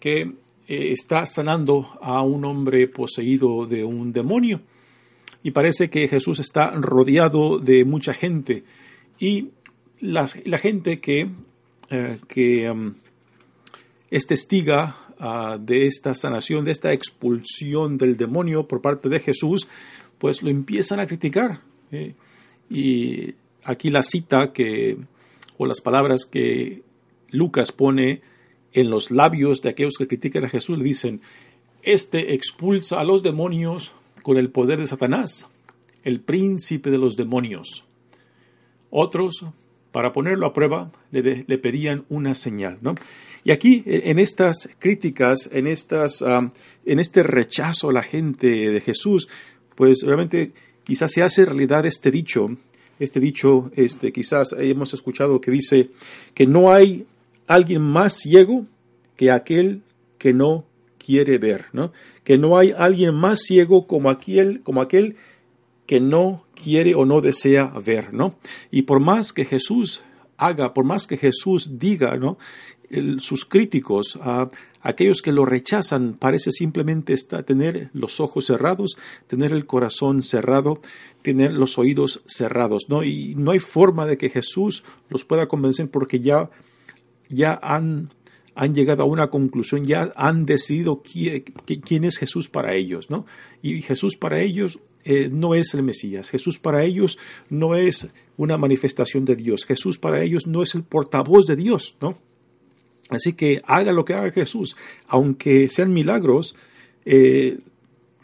que 0.00 0.20
eh, 0.20 0.34
está 0.68 1.24
sanando 1.26 1.98
a 2.00 2.22
un 2.22 2.44
hombre 2.44 2.88
poseído 2.88 3.66
de 3.66 3.84
un 3.84 4.12
demonio. 4.12 4.60
Y 5.42 5.50
parece 5.50 5.90
que 5.90 6.08
Jesús 6.08 6.38
está 6.38 6.70
rodeado 6.72 7.58
de 7.58 7.84
mucha 7.84 8.14
gente. 8.14 8.64
Y 9.18 9.50
la 10.00 10.26
gente 10.26 11.00
que, 11.00 11.30
eh, 11.90 12.18
que 12.28 12.92
es 14.12 14.26
testiga 14.26 15.02
Ah, 15.24 15.56
de 15.56 15.86
esta 15.86 16.16
sanación, 16.16 16.64
de 16.64 16.72
esta 16.72 16.92
expulsión 16.92 17.96
del 17.96 18.16
demonio 18.16 18.66
por 18.66 18.80
parte 18.80 19.08
de 19.08 19.20
Jesús, 19.20 19.68
pues 20.18 20.42
lo 20.42 20.50
empiezan 20.50 20.98
a 20.98 21.06
criticar. 21.06 21.60
¿eh? 21.92 22.14
Y 22.68 23.34
aquí 23.62 23.88
la 23.90 24.02
cita 24.02 24.52
que, 24.52 24.98
o 25.58 25.66
las 25.66 25.80
palabras 25.80 26.26
que 26.26 26.82
Lucas 27.30 27.70
pone 27.70 28.20
en 28.72 28.90
los 28.90 29.12
labios 29.12 29.62
de 29.62 29.68
aquellos 29.68 29.94
que 29.96 30.08
critican 30.08 30.44
a 30.44 30.48
Jesús, 30.48 30.76
le 30.76 30.82
dicen, 30.82 31.20
este 31.84 32.34
expulsa 32.34 32.98
a 32.98 33.04
los 33.04 33.22
demonios 33.22 33.92
con 34.24 34.38
el 34.38 34.50
poder 34.50 34.80
de 34.80 34.88
Satanás, 34.88 35.46
el 36.02 36.18
príncipe 36.18 36.90
de 36.90 36.98
los 36.98 37.16
demonios. 37.16 37.84
Otros, 38.90 39.44
para 39.92 40.12
ponerlo 40.12 40.46
a 40.46 40.52
prueba, 40.52 40.90
le, 41.10 41.58
pedían 41.58 42.04
una 42.08 42.34
señal. 42.34 42.78
¿no? 42.80 42.94
Y 43.44 43.50
aquí, 43.50 43.82
en 43.86 44.18
estas 44.18 44.68
críticas, 44.78 45.48
en, 45.52 45.66
estas, 45.66 46.24
en 46.84 46.98
este 46.98 47.22
rechazo 47.22 47.90
a 47.90 47.92
la 47.92 48.02
gente 48.02 48.48
de 48.48 48.80
Jesús, 48.80 49.28
pues 49.76 50.02
realmente 50.02 50.52
quizás 50.84 51.12
se 51.12 51.22
hace 51.22 51.44
realidad 51.44 51.86
este 51.86 52.10
dicho, 52.10 52.56
este 52.98 53.20
dicho, 53.20 53.70
este, 53.76 54.12
quizás 54.12 54.54
hemos 54.58 54.94
escuchado 54.94 55.40
que 55.40 55.50
dice 55.50 55.90
que 56.34 56.46
no 56.46 56.72
hay 56.72 57.06
alguien 57.46 57.82
más 57.82 58.14
ciego 58.14 58.66
que 59.16 59.30
aquel 59.30 59.82
que 60.18 60.32
no 60.32 60.64
quiere 61.04 61.38
ver, 61.38 61.66
¿no? 61.72 61.92
Que 62.24 62.38
no 62.38 62.56
hay 62.56 62.72
alguien 62.76 63.14
más 63.14 63.40
ciego 63.40 63.86
como 63.86 64.08
aquel, 64.08 64.62
como 64.62 64.80
aquel 64.80 65.16
que 65.92 66.00
no 66.00 66.46
quiere 66.54 66.94
o 66.94 67.04
no 67.04 67.20
desea 67.20 67.66
ver, 67.66 68.14
¿no? 68.14 68.36
Y 68.70 68.84
por 68.84 68.98
más 68.98 69.34
que 69.34 69.44
Jesús 69.44 70.00
haga, 70.38 70.72
por 70.72 70.86
más 70.86 71.06
que 71.06 71.18
Jesús 71.18 71.78
diga, 71.78 72.16
¿no? 72.16 72.38
sus 73.18 73.44
críticos, 73.44 74.18
aquellos 74.80 75.20
que 75.20 75.32
lo 75.32 75.44
rechazan, 75.44 76.14
parece 76.14 76.50
simplemente 76.50 77.14
tener 77.44 77.90
los 77.92 78.20
ojos 78.20 78.46
cerrados, 78.46 78.96
tener 79.26 79.52
el 79.52 79.66
corazón 79.66 80.22
cerrado, 80.22 80.80
tener 81.20 81.52
los 81.52 81.76
oídos 81.76 82.22
cerrados, 82.24 82.88
¿no? 82.88 83.04
Y 83.04 83.34
no 83.34 83.50
hay 83.50 83.58
forma 83.58 84.06
de 84.06 84.16
que 84.16 84.30
Jesús 84.30 84.84
los 85.10 85.26
pueda 85.26 85.46
convencer 85.46 85.90
porque 85.90 86.20
ya, 86.20 86.48
ya 87.28 87.60
han, 87.62 88.08
han 88.54 88.74
llegado 88.74 89.02
a 89.02 89.06
una 89.06 89.28
conclusión, 89.28 89.84
ya 89.84 90.10
han 90.16 90.46
decidido 90.46 91.02
quién, 91.02 92.04
es 92.04 92.16
Jesús 92.16 92.48
para 92.48 92.74
ellos, 92.76 93.10
¿no? 93.10 93.26
Y 93.60 93.82
Jesús 93.82 94.16
para 94.16 94.40
ellos 94.40 94.78
eh, 95.04 95.28
no 95.30 95.54
es 95.54 95.74
el 95.74 95.82
Mesías, 95.82 96.30
Jesús 96.30 96.58
para 96.58 96.84
ellos 96.84 97.18
no 97.50 97.74
es 97.74 98.08
una 98.36 98.56
manifestación 98.56 99.24
de 99.24 99.36
Dios, 99.36 99.64
Jesús 99.64 99.98
para 99.98 100.22
ellos 100.22 100.46
no 100.46 100.62
es 100.62 100.74
el 100.74 100.82
portavoz 100.82 101.46
de 101.46 101.56
Dios, 101.56 101.96
¿no? 102.00 102.18
Así 103.08 103.34
que 103.34 103.62
haga 103.66 103.92
lo 103.92 104.04
que 104.04 104.14
haga 104.14 104.30
Jesús, 104.30 104.76
aunque 105.06 105.68
sean 105.68 105.92
milagros, 105.92 106.54
eh, 107.04 107.58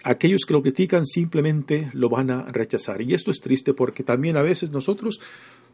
aquellos 0.03 0.47
que 0.47 0.55
lo 0.55 0.63
critican 0.63 1.05
simplemente 1.05 1.91
lo 1.93 2.09
van 2.09 2.31
a 2.31 2.45
rechazar. 2.45 3.03
Y 3.03 3.13
esto 3.13 3.31
es 3.31 3.41
triste 3.41 3.75
porque 3.75 4.03
también 4.03 4.37
a 4.37 4.43
veces 4.43 4.71
nosotros 4.71 5.21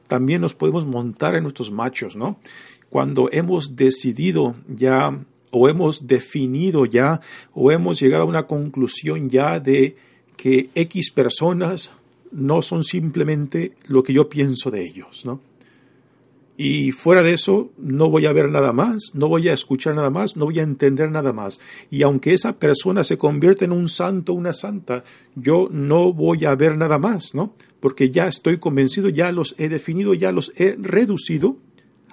también 0.06 0.40
nos 0.40 0.54
podemos 0.54 0.84
montar 0.84 1.34
en 1.34 1.44
nuestros 1.44 1.70
machos, 1.70 2.16
¿no? 2.16 2.38
Cuando 2.90 3.28
hemos 3.32 3.76
decidido 3.76 4.56
ya 4.68 5.18
o 5.50 5.68
hemos 5.68 6.06
definido 6.06 6.84
ya 6.84 7.20
o 7.52 7.70
hemos 7.70 8.00
llegado 8.00 8.24
a 8.24 8.26
una 8.26 8.46
conclusión 8.46 9.30
ya 9.30 9.60
de 9.60 9.96
que 10.36 10.70
X 10.74 11.10
personas 11.10 11.90
no 12.32 12.62
son 12.62 12.84
simplemente 12.84 13.72
lo 13.86 14.02
que 14.02 14.12
yo 14.12 14.28
pienso 14.28 14.70
de 14.70 14.84
ellos, 14.84 15.24
¿no? 15.24 15.40
Y 16.56 16.92
fuera 16.92 17.22
de 17.22 17.32
eso, 17.32 17.72
no 17.78 18.10
voy 18.10 18.26
a 18.26 18.32
ver 18.32 18.48
nada 18.48 18.72
más, 18.72 19.10
no 19.12 19.26
voy 19.26 19.48
a 19.48 19.52
escuchar 19.52 19.96
nada 19.96 20.10
más, 20.10 20.36
no 20.36 20.44
voy 20.44 20.60
a 20.60 20.62
entender 20.62 21.10
nada 21.10 21.32
más. 21.32 21.60
Y 21.90 22.02
aunque 22.02 22.32
esa 22.32 22.52
persona 22.58 23.02
se 23.02 23.18
convierta 23.18 23.64
en 23.64 23.72
un 23.72 23.88
santo, 23.88 24.34
una 24.34 24.52
santa, 24.52 25.02
yo 25.34 25.68
no 25.72 26.12
voy 26.12 26.44
a 26.44 26.54
ver 26.54 26.76
nada 26.76 26.98
más, 26.98 27.34
¿no? 27.34 27.54
Porque 27.80 28.10
ya 28.10 28.28
estoy 28.28 28.58
convencido, 28.58 29.08
ya 29.08 29.32
los 29.32 29.56
he 29.58 29.68
definido, 29.68 30.14
ya 30.14 30.30
los 30.30 30.52
he 30.54 30.76
reducido 30.80 31.56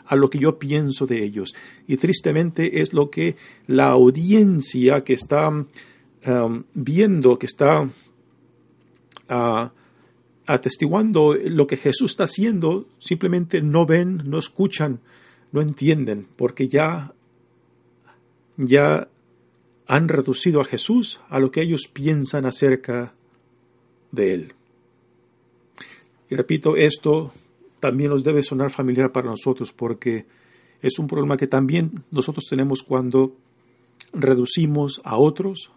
a 0.06 0.16
lo 0.16 0.32
que 0.32 0.40
yo 0.40 0.58
pienso 0.58 1.06
de 1.06 1.24
ellos. 1.24 1.54
Y 1.88 1.98
tristemente 1.98 2.82
es 2.82 2.94
lo 2.94 3.12
que 3.12 3.36
la 3.68 3.92
audiencia 3.92 5.04
que 5.04 5.14
está 5.14 5.50
um, 5.50 6.64
viendo, 6.74 7.38
que 7.38 7.46
está 7.46 7.88
uh, 9.32 9.70
atestiguando 10.46 11.34
lo 11.34 11.66
que 11.66 11.78
Jesús 11.78 12.12
está 12.12 12.26
haciendo, 12.26 12.88
simplemente 13.00 13.62
no 13.62 13.86
ven, 13.86 14.22
no 14.26 14.38
escuchan, 14.38 15.00
no 15.52 15.62
entienden, 15.62 16.28
porque 16.36 16.68
ya, 16.68 17.14
ya 18.58 19.08
han 19.88 20.08
reducido 20.08 20.62
a 20.62 20.66
Jesús 20.66 21.20
a 21.30 21.40
lo 21.40 21.52
que 21.52 21.62
ellos 21.62 21.90
piensan 21.92 22.46
acerca 22.46 23.14
de 24.12 24.34
Él. 24.34 24.54
Y 26.30 26.36
repito, 26.36 26.76
esto 26.78 27.32
también 27.80 28.12
nos 28.12 28.24
debe 28.24 28.44
sonar 28.44 28.72
familiar 28.72 29.12
para 29.12 29.30
nosotros, 29.30 29.74
porque 29.74 30.26
es 30.82 30.98
un 31.00 31.08
problema 31.08 31.38
que 31.38 31.48
también 31.48 32.04
nosotros 32.12 32.46
tenemos 32.50 32.84
cuando 32.84 33.36
reducimos 34.14 35.02
a 35.04 35.18
otros 35.18 35.72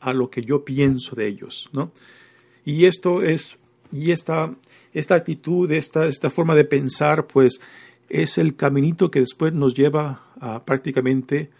a 0.00 0.12
lo 0.12 0.30
que 0.30 0.42
yo 0.42 0.64
pienso 0.64 1.16
de 1.16 1.26
ellos, 1.26 1.68
¿no? 1.72 1.90
Y 2.66 2.84
esto 2.84 3.22
es 3.22 3.56
y 3.92 4.10
esta, 4.10 4.54
esta 4.92 5.14
actitud, 5.14 5.70
esta, 5.70 6.06
esta 6.06 6.28
forma 6.28 6.54
de 6.54 6.64
pensar, 6.64 7.26
pues 7.26 7.60
es 8.08 8.36
el 8.36 8.56
caminito 8.56 9.10
que 9.10 9.20
después 9.20 9.54
nos 9.54 9.74
lleva 9.74 10.26
a 10.40 10.64
prácticamente 10.64 11.50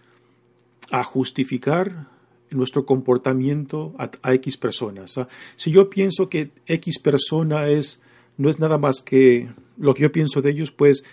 a 0.90 1.02
justificar 1.02 2.08
nuestro 2.50 2.86
comportamiento 2.86 3.94
a, 3.98 4.34
X 4.34 4.56
personas. 4.56 5.18
¿ah? 5.18 5.28
Si 5.56 5.70
yo 5.70 5.90
pienso 5.90 6.28
que 6.28 6.50
X 6.66 6.98
persona 7.00 7.68
es, 7.68 8.00
no 8.36 8.50
es 8.50 8.58
nada 8.58 8.78
más 8.78 9.02
que 9.02 9.48
lo 9.78 9.94
que 9.94 10.02
yo 10.02 10.12
pienso 10.12 10.42
de 10.42 10.50
ellos, 10.50 10.70
pues 10.70 11.04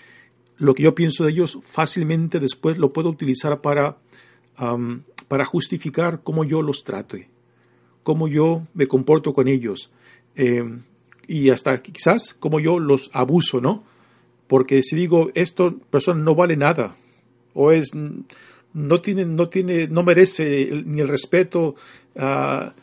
lo 0.57 0.75
que 0.75 0.83
yo 0.83 0.93
pienso 0.93 1.23
de 1.23 1.31
ellos 1.31 1.57
fácilmente 1.63 2.39
después 2.39 2.77
lo 2.77 2.93
puedo 2.93 3.09
utilizar 3.09 3.61
para, 3.61 3.97
para 5.27 5.45
justificar 5.45 6.21
cómo 6.23 6.43
yo 6.43 6.61
los 6.61 6.83
trate, 6.83 7.29
cómo 8.03 8.27
yo 8.27 8.67
me 8.73 8.87
comporto 8.87 9.33
con 9.33 9.47
ellos. 9.47 9.91
Em, 10.35 10.81
y 11.27 11.49
hasta 11.49 11.81
quizás 11.81 12.35
como 12.39 12.59
yo 12.59 12.79
los 12.79 13.09
abuso, 13.13 13.61
¿no? 13.61 13.83
Porque 14.47 14.83
si 14.83 14.95
digo, 14.95 15.31
esto 15.35 15.77
persona 15.89 16.21
no 16.21 16.35
vale 16.35 16.57
nada, 16.57 16.95
o 17.53 17.71
es, 17.71 17.91
no 18.73 19.01
tiene, 19.01 19.25
no 19.25 19.49
tiene, 19.49 19.87
no 19.87 20.03
merece 20.03 20.69
ni 20.85 21.01
el 21.01 21.07
respeto, 21.07 21.75
ah, 22.17 22.73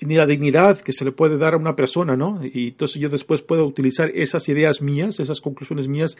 ni 0.00 0.14
la 0.14 0.26
dignidad 0.26 0.80
que 0.80 0.92
se 0.92 1.04
le 1.04 1.12
puede 1.12 1.38
dar 1.38 1.54
a 1.54 1.58
una 1.58 1.76
persona, 1.76 2.16
¿no? 2.16 2.40
Y 2.42 2.68
entonces 2.68 3.00
yo 3.00 3.08
después 3.08 3.42
puedo 3.42 3.66
utilizar 3.66 4.10
esas 4.14 4.48
ideas 4.48 4.82
mías, 4.82 5.20
esas 5.20 5.40
conclusiones 5.40 5.86
mías 5.86 6.16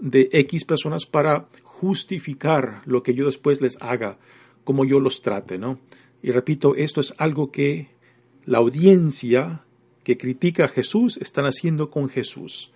de 0.00 0.28
X 0.32 0.64
personas 0.64 1.06
para 1.06 1.46
justificar 1.62 2.82
lo 2.84 3.02
que 3.02 3.14
yo 3.14 3.26
después 3.26 3.60
les 3.60 3.80
haga, 3.80 4.18
como 4.64 4.84
yo 4.84 5.00
los 5.00 5.22
trate, 5.22 5.58
¿no? 5.58 5.78
Y 6.22 6.30
repito, 6.30 6.74
esto 6.74 7.00
es 7.00 7.14
algo 7.18 7.50
que 7.50 7.88
la 8.44 8.58
audiencia 8.58 9.64
que 10.02 10.16
critica 10.16 10.64
a 10.64 10.68
Jesús 10.68 11.18
están 11.18 11.44
haciendo 11.44 11.90
con 11.90 12.08
Jesús, 12.08 12.72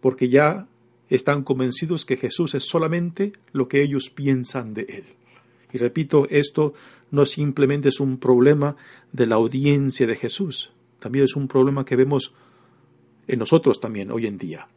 porque 0.00 0.28
ya 0.28 0.68
están 1.08 1.42
convencidos 1.42 2.04
que 2.04 2.16
Jesús 2.16 2.54
es 2.54 2.64
solamente 2.64 3.32
lo 3.52 3.68
que 3.68 3.82
ellos 3.82 4.10
piensan 4.10 4.74
de 4.74 4.82
Él. 4.82 5.04
Y 5.72 5.78
repito, 5.78 6.26
esto 6.30 6.74
no 7.10 7.26
simplemente 7.26 7.88
es 7.88 8.00
un 8.00 8.18
problema 8.18 8.76
de 9.12 9.26
la 9.26 9.36
audiencia 9.36 10.06
de 10.06 10.16
Jesús, 10.16 10.70
también 10.98 11.24
es 11.24 11.36
un 11.36 11.48
problema 11.48 11.84
que 11.84 11.96
vemos 11.96 12.32
en 13.26 13.38
nosotros 13.38 13.80
también 13.80 14.10
hoy 14.10 14.26
en 14.26 14.38
día. 14.38 14.68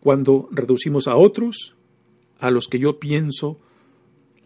Cuando 0.00 0.48
reducimos 0.50 1.06
a 1.08 1.16
otros 1.16 1.74
a 2.38 2.50
los 2.50 2.68
que 2.68 2.78
yo 2.78 2.98
pienso 2.98 3.58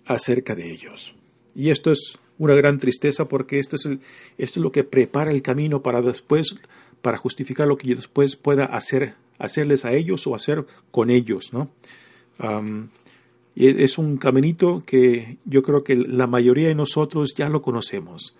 acerca 0.07 0.55
de 0.55 0.71
ellos. 0.71 1.15
Y 1.55 1.71
esto 1.71 1.91
es 1.91 2.19
una 2.39 2.55
gran 2.55 2.79
tristeza 2.79 3.29
porque 3.29 3.59
esto 3.59 3.77
es, 3.77 3.87
esto 3.87 4.01
es 4.39 4.57
lo 4.57 4.73
que 4.73 4.85
prepara 4.85 5.31
el 5.31 5.43
camino 5.43 5.83
para 5.83 6.03
después, 6.03 6.55
para 7.03 7.19
justificar 7.19 7.67
lo 7.67 7.77
que 7.77 7.95
después 7.95 8.37
pueda 8.37 8.65
hacer, 8.65 9.15
hacerles 9.39 9.85
a 9.85 9.93
ellos 9.93 10.27
o 10.27 10.35
hacer 10.35 10.67
con 10.91 11.11
ellos, 11.11 11.53
¿no? 11.53 11.71
y 13.55 13.83
es 13.83 13.97
un 13.97 14.19
caminito 14.19 14.83
que 14.85 15.39
yo 15.47 15.63
creo 15.63 15.83
que 15.83 15.97
la 15.97 16.27
mayoría 16.27 16.69
de 16.69 16.75
nosotros 16.75 17.35
ya 17.35 17.49
lo 17.49 17.63
conocemos, 17.63 18.37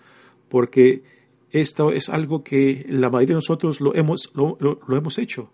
porque 0.49 1.01
esto 1.49 1.91
es 1.91 2.09
algo 2.09 2.43
que 2.43 2.85
la 2.87 3.09
mayoría 3.09 3.33
de 3.33 3.39
nosotros 3.39 3.81
lo 3.81 3.95
hemos, 3.95 4.31
lo 4.35 4.95
hemos 4.95 5.17
hecho. 5.17 5.49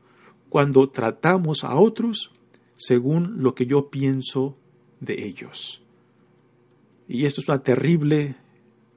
Cuando 0.49 0.89
tratamos 0.89 1.63
a 1.63 1.75
otros 1.75 2.31
según 2.77 3.41
lo 3.41 3.55
que 3.55 3.65
yo 3.65 3.89
pienso 3.89 4.57
de 4.99 5.25
ellos. 5.25 5.82
Y 7.13 7.27
esto 7.27 7.41
es 7.41 7.47
una 7.47 7.61
terrible 7.61 8.35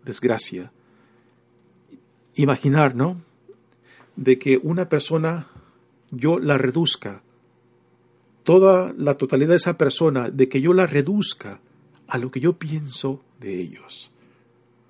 desgracia. 0.03 0.73
Imaginar, 2.35 2.95
¿no? 2.95 3.21
De 4.17 4.39
que 4.39 4.59
una 4.63 4.89
persona 4.89 5.49
yo 6.11 6.39
la 6.39 6.57
reduzca, 6.57 7.23
toda 8.43 8.95
la 8.97 9.19
totalidad 9.19 9.51
de 9.51 9.57
esa 9.57 9.77
persona, 9.77 10.31
de 10.31 10.49
que 10.49 10.63
yo 10.63 10.73
la 10.73 10.87
reduzca 10.87 11.61
a 12.09 12.17
lo 12.17 12.31
que 12.31 12.41
yo 12.41 12.55
pienso 12.55 13.23
de 13.39 13.61
ellos. 13.61 14.11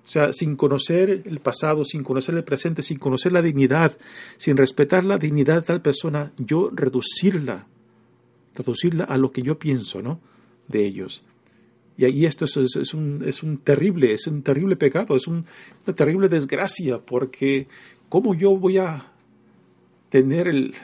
O 0.05 0.09
sea, 0.09 0.31
sin 0.31 0.55
conocer 0.55 1.23
el 1.25 1.39
pasado, 1.39 1.83
sin 1.83 2.05
conocer 2.05 2.33
el 2.33 2.45
presente, 2.45 2.81
sin 2.81 2.97
conocer 2.97 3.33
la 3.33 3.41
dignidad, 3.41 3.97
sin 4.37 4.55
respetar 4.55 5.03
la 5.03 5.17
dignidad 5.17 5.55
de 5.55 5.61
tal 5.63 5.81
persona, 5.81 6.31
yo 6.37 6.69
reducirla, 6.73 7.67
reducirla 8.55 9.03
a 9.03 9.17
lo 9.17 9.33
que 9.33 9.41
yo 9.41 9.59
pienso, 9.59 10.01
¿no? 10.01 10.21
De 10.69 10.85
ellos. 10.85 11.25
Y 11.97 12.05
ahí 12.05 12.25
esto 12.25 12.45
es, 12.45 12.55
un, 12.93 13.23
es, 13.25 13.41
un, 13.43 13.57
terrible, 13.57 14.13
es 14.13 14.27
un 14.27 14.43
terrible 14.43 14.75
pecado, 14.75 15.15
es 15.15 15.27
una 15.27 15.43
terrible 15.95 16.29
desgracia, 16.29 16.99
porque 16.99 17.67
¿cómo 18.07 18.35
yo 18.35 18.55
voy 18.55 18.77
a 18.77 19.13
tener 20.09 20.47
el, 20.47 20.75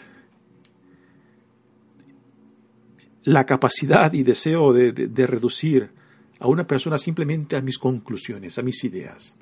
la 3.23 3.45
capacidad 3.45 4.12
y 4.12 4.23
deseo 4.23 4.73
de, 4.73 4.91
de 4.91 5.28
reducir 5.28 5.91
a 6.39 6.47
una 6.47 6.65
persona 6.65 6.97
simplemente 6.97 7.56
a 7.56 7.62
mis 7.62 7.78
conclusiones, 7.78 8.58
a 8.58 8.63
mis 8.63 8.84
ideas? 8.84 9.38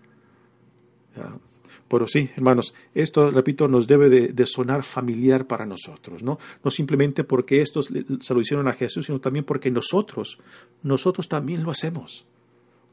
Pero 1.92 2.08
sí, 2.08 2.30
hermanos, 2.38 2.74
esto, 2.96 3.32
repito, 3.32 3.68
nos 3.68 3.86
debe 3.86 4.10
de, 4.10 4.46
sonar 4.48 4.82
familiar 4.82 5.46
para 5.46 5.66
nosotros, 5.66 6.24
¿no? 6.24 6.40
No 6.64 6.72
simplemente 6.72 7.26
porque 7.26 7.62
estos 7.62 7.90
se 8.22 8.34
lo 8.34 8.40
hicieron 8.40 8.70
a 8.70 8.74
Jesús, 8.74 9.08
sino 9.08 9.20
también 9.20 9.44
porque 9.44 9.70
nosotros, 9.70 10.40
nosotros 10.84 11.28
también 11.28 11.64
lo 11.64 11.72
hacemos. 11.72 12.24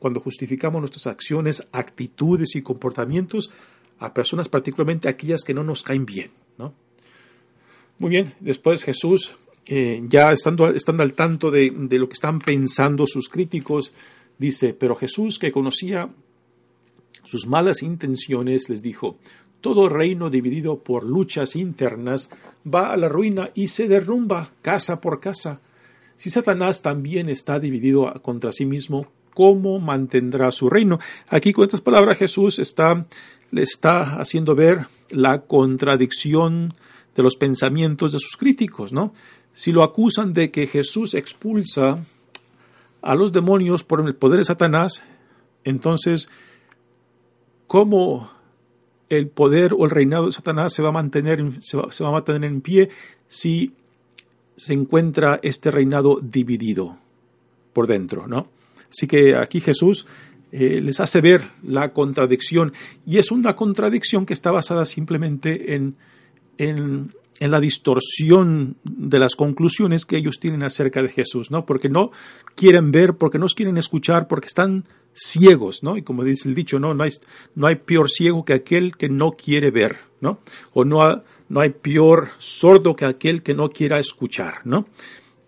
Cuando 0.01 0.19
justificamos 0.19 0.81
nuestras 0.81 1.07
acciones, 1.07 1.65
actitudes 1.71 2.57
y 2.57 2.63
comportamientos 2.63 3.53
a 4.01 4.13
personas, 4.13 4.49
particularmente 4.49 5.09
aquellas 5.09 5.45
que 5.45 5.55
no 5.55 5.63
nos 5.63 5.85
caen 5.85 6.05
bien, 6.05 6.33
¿no? 6.59 6.75
Muy 8.01 8.11
bien, 8.11 8.35
después 8.41 8.83
Jesús, 8.83 9.37
eh, 9.67 10.03
ya 10.09 10.33
estando, 10.33 10.71
estando 10.71 11.05
al 11.05 11.13
tanto 11.13 11.53
de, 11.53 11.71
de 11.73 11.99
lo 12.01 12.09
que 12.09 12.15
están 12.15 12.41
pensando 12.41 13.07
sus 13.07 13.29
críticos, 13.29 13.93
dice, 14.39 14.75
pero 14.75 14.97
Jesús 14.97 15.39
que 15.39 15.53
conocía 15.53 16.11
sus 17.25 17.47
malas 17.47 17.83
intenciones, 17.83 18.69
les 18.69 18.83
dijo, 18.83 19.17
todo 19.61 19.89
reino 19.89 20.31
dividido 20.31 20.79
por 20.79 21.05
luchas 21.05 21.57
internas 21.57 22.31
va 22.67 22.93
a 22.93 22.97
la 22.97 23.09
ruina 23.09 23.51
y 23.55 23.69
se 23.69 23.89
derrumba 23.89 24.49
casa 24.63 25.01
por 25.01 25.21
casa. 25.21 25.61
Si 26.17 26.31
Satanás 26.31 26.83
también 26.83 27.29
está 27.29 27.59
dividido 27.59 28.13
contra 28.23 28.53
sí 28.53 28.67
mismo, 28.67 29.07
¿cómo 29.35 29.79
mantendrá 29.79 30.51
su 30.51 30.69
reino? 30.69 30.99
Aquí 31.29 31.53
con 31.53 31.65
estas 31.65 31.81
palabras 31.81 32.19
Jesús 32.19 32.59
está, 32.59 33.07
le 33.51 33.63
está 33.63 34.21
haciendo 34.21 34.55
ver 34.55 34.87
la 35.11 35.43
contradicción 35.43 36.75
de 37.15 37.23
los 37.23 37.37
pensamientos 37.37 38.13
de 38.13 38.19
sus 38.19 38.37
críticos, 38.37 38.93
¿no? 38.93 39.13
Si 39.55 39.73
lo 39.73 39.83
acusan 39.83 40.33
de 40.33 40.51
que 40.53 40.69
Jesús 40.69 41.15
expulsa 41.15 41.99
a 43.03 43.15
los 43.15 43.33
demonios 43.33 43.83
por 43.83 44.01
el 44.07 44.15
poder 44.15 44.39
de 44.39 44.45
Satanás, 44.45 45.03
entonces, 45.65 46.29
¿cómo 47.69 48.31
el 49.09 49.29
poder 49.29 49.73
o 49.73 49.85
el 49.85 49.91
reinado 49.91 50.27
de 50.27 50.33
Satanás 50.33 50.75
se 50.75 50.83
va 50.83 50.89
a 50.89 50.93
mantener, 50.93 51.41
se 51.61 51.77
va, 51.77 51.89
a 51.89 52.11
mantener 52.11 52.45
en 52.45 52.61
pie 52.61 52.91
si 53.29 53.75
se 54.57 54.73
encuentra 54.73 55.39
este 55.43 55.71
reinado 55.71 56.19
dividido 56.21 56.99
por 57.73 57.87
dentro, 57.87 58.27
¿no? 58.27 58.49
Así 58.91 59.07
que 59.07 59.37
aquí 59.37 59.61
Jesús 59.61 60.07
eh, 60.51 60.81
les 60.83 60.99
hace 60.99 61.21
ver 61.21 61.51
la 61.63 61.93
contradicción 61.93 62.73
y 63.07 63.19
es 63.19 63.31
una 63.31 63.55
contradicción 63.55 64.27
que 64.27 64.33
está 64.33 64.51
basada 64.51 64.85
simplemente 64.85 65.75
en, 65.75 65.95
en, 66.59 67.15
la 67.41 67.61
distorsión 67.61 68.77
de 68.83 69.21
las 69.21 69.37
conclusiones 69.37 70.05
que 70.05 70.17
ellos 70.17 70.41
tienen 70.41 70.65
acerca 70.65 71.03
de 71.03 71.09
Jesús, 71.09 71.53
¿no? 71.53 71.65
Porque 71.65 71.89
no 71.89 72.11
quieren 72.57 72.91
ver, 72.91 73.15
porque 73.15 73.39
no 73.39 73.47
quieren 73.47 73.79
escuchar, 73.79 74.27
porque 74.27 74.49
están 74.49 74.85
ciegos, 75.15 75.85
¿no? 75.85 75.97
Y 75.97 76.03
como 76.03 76.25
dice 76.25 76.49
el 76.49 76.57
dicho, 76.57 76.81
¿no? 76.81 76.95
No 76.95 77.05
hay, 77.05 77.13
no 77.55 77.69
hay 77.69 77.77
peor 77.77 78.11
ciego 78.11 78.45
que 78.45 78.55
aquel 78.55 78.97
que 78.97 79.09
no 79.09 79.33
quiere 79.33 79.71
ver, 79.71 79.99
¿no? 80.21 80.41
O 80.73 80.85
no, 80.85 81.23
no 81.49 81.61
hay 81.61 81.71
peor 81.71 82.31
sordo 82.39 82.97
que 82.97 83.05
aquel 83.05 83.43
que 83.45 83.55
no 83.55 83.71
quiera 83.71 84.01
escuchar, 84.01 84.63
¿no? 84.65 84.87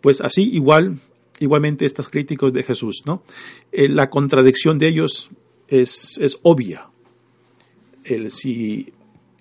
Pues 0.01 0.21
así 0.21 0.49
igual, 0.53 0.99
igualmente 1.41 1.87
estos 1.87 2.09
críticos 2.09 2.53
de 2.53 2.63
Jesús, 2.63 3.03
¿no? 3.05 3.25
Eh, 3.73 3.89
la 3.89 4.11
contradicción 4.11 4.79
de 4.79 4.89
ellos 4.89 5.31
es, 5.69 6.19
es 6.21 6.39
obvia. 6.43 6.87
El, 8.05 8.33
si, 8.33 8.93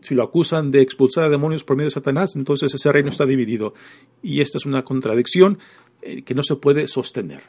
si 0.01 0.15
lo 0.15 0.23
acusan 0.23 0.71
de 0.71 0.81
expulsar 0.81 1.25
a 1.25 1.29
demonios 1.29 1.63
por 1.63 1.75
medio 1.75 1.87
de 1.87 1.93
Satanás, 1.93 2.35
entonces 2.35 2.73
ese 2.73 2.91
reino 2.91 3.09
está 3.09 3.25
dividido. 3.25 3.73
Y 4.21 4.41
esta 4.41 4.57
es 4.57 4.65
una 4.65 4.83
contradicción 4.83 5.59
eh, 6.01 6.21
que 6.21 6.33
no 6.33 6.43
se 6.43 6.55
puede 6.55 6.87
sostener. 6.87 7.43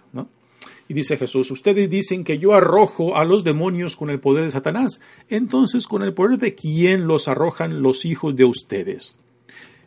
Y 0.88 0.94
dice 0.94 1.16
Jesús, 1.16 1.50
ustedes 1.52 1.88
dicen 1.88 2.24
que 2.24 2.38
yo 2.38 2.52
arrojo 2.52 3.16
a 3.16 3.24
los 3.24 3.44
demonios 3.44 3.94
con 3.94 4.10
el 4.10 4.18
poder 4.18 4.44
de 4.44 4.50
Satanás. 4.50 5.00
Entonces, 5.28 5.86
¿con 5.86 6.02
el 6.02 6.12
poder 6.12 6.38
de 6.38 6.54
quién 6.54 7.06
los 7.06 7.28
arrojan 7.28 7.82
los 7.82 8.04
hijos 8.04 8.34
de 8.34 8.44
ustedes? 8.44 9.16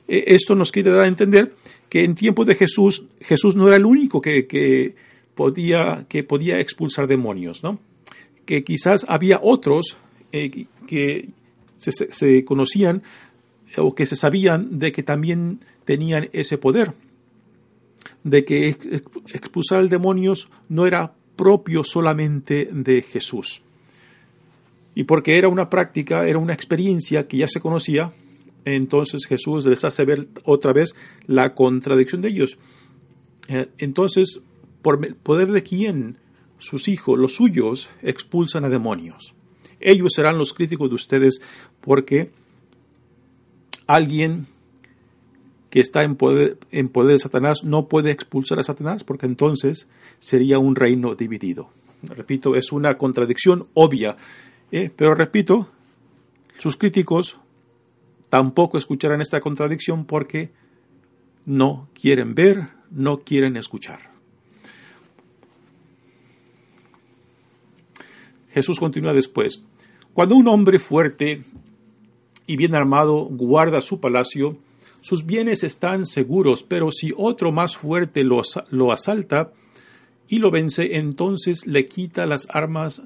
E, 0.08 0.24
esto 0.28 0.56
nos 0.56 0.72
quiere 0.72 0.92
dar 0.92 1.02
a 1.02 1.08
entender 1.08 1.56
que 1.90 2.06
en 2.06 2.16
tiempo 2.16 2.46
de 2.46 2.56
Jesús, 2.56 3.04
Jesús 3.20 3.56
no 3.56 3.68
era 3.68 3.76
el 3.76 3.86
único 3.86 4.22
que, 4.22 4.96
podía, 5.36 6.06
que 6.08 6.24
podía 6.24 6.60
expulsar 6.62 7.08
demonios, 7.08 7.64
¿no? 7.64 7.80
Que 8.46 8.64
quizás 8.64 9.06
había 9.10 9.40
otros 9.44 9.98
eh, 10.32 10.68
que 10.88 11.30
se, 11.92 12.46
conocían 12.46 13.04
o 13.78 13.96
que 13.96 14.06
se 14.06 14.16
sabían 14.16 14.80
de 14.80 14.92
que 14.92 15.04
también 15.04 15.60
tenían 15.86 16.30
ese 16.34 16.58
poder 16.58 16.94
de 18.24 18.46
que 18.46 18.78
expulsar 19.34 19.88
demonios 19.90 20.50
no 20.70 20.86
era 20.86 21.14
propio 21.36 21.84
solamente 21.84 22.70
de 22.72 23.02
Jesús. 23.02 23.62
Y 24.96 25.06
porque 25.06 25.38
era 25.38 25.50
una 25.50 25.70
práctica, 25.70 26.28
era 26.28 26.38
una 26.38 26.54
experiencia 26.54 27.28
que 27.28 27.38
ya 27.38 27.48
se 27.48 27.60
conocía, 27.60 28.14
entonces 28.66 29.26
Jesús 29.26 29.66
les 29.66 29.84
hace 29.84 30.06
ver 30.06 30.28
otra 30.44 30.72
vez 30.72 30.96
la 31.26 31.54
contradicción 31.54 32.22
de 32.22 32.30
ellos. 32.30 32.58
Eh, 33.48 33.68
entonces, 33.78 34.40
por 34.82 35.16
poder 35.16 35.52
de 35.52 35.64
quién 35.64 36.18
sus 36.60 36.88
hijos, 36.88 37.20
los 37.20 37.36
suyos, 37.36 37.90
expulsan 38.02 38.64
a 38.64 38.70
demonios. 38.70 39.34
Ellos 39.84 40.14
serán 40.16 40.38
los 40.38 40.54
críticos 40.54 40.90
de 40.90 40.96
ustedes 40.96 41.42
porque 41.82 42.32
alguien 43.86 44.48
que 45.70 45.82
está 45.82 46.02
en 46.02 46.16
poder, 46.16 46.58
en 46.72 46.88
poder 46.88 47.14
de 47.14 47.20
Satanás 47.20 47.64
no 47.64 47.88
puede 47.88 48.12
expulsar 48.12 48.60
a 48.60 48.64
Satanás 48.64 49.04
porque 49.04 49.26
entonces 49.26 49.88
sería 50.20 50.58
un 50.58 50.76
reino 50.76 51.16
dividido. 51.16 51.70
Repito, 52.04 52.56
es 52.56 52.72
una 52.72 52.98
contradicción 52.98 53.68
obvia, 53.74 54.16
¿eh? 54.72 54.90
pero 54.96 55.16
repito, 55.16 55.70
sus 56.60 56.78
críticos 56.78 57.38
tampoco 58.30 58.78
escucharán 58.78 59.20
esta 59.20 59.42
contradicción 59.42 60.06
porque 60.06 60.52
no 61.46 61.90
quieren 61.94 62.36
ver, 62.36 62.70
no 62.90 63.20
quieren 63.20 63.58
escuchar. 63.58 64.14
Jesús 68.52 68.80
continúa 68.80 69.14
después. 69.14 69.64
Cuando 70.14 70.36
un 70.36 70.48
hombre 70.48 70.78
fuerte 70.78 71.42
y 72.46 72.56
bien 72.56 72.76
armado 72.76 73.26
guarda 73.26 73.82
su 73.82 74.00
palacio, 74.00 74.58
sus 75.02 75.26
bienes 75.26 75.64
están 75.64 76.06
seguros, 76.06 76.64
pero 76.64 76.92
si 76.92 77.14
otro 77.18 77.52
más 77.52 77.76
fuerte 77.78 78.24
lo, 78.24 78.42
asalta 78.92 79.52
y 80.28 80.38
lo 80.38 80.52
vence, 80.52 80.98
entonces 80.98 81.66
le 81.66 81.88
quita 81.88 82.28
las 82.28 82.48
armas 82.52 83.02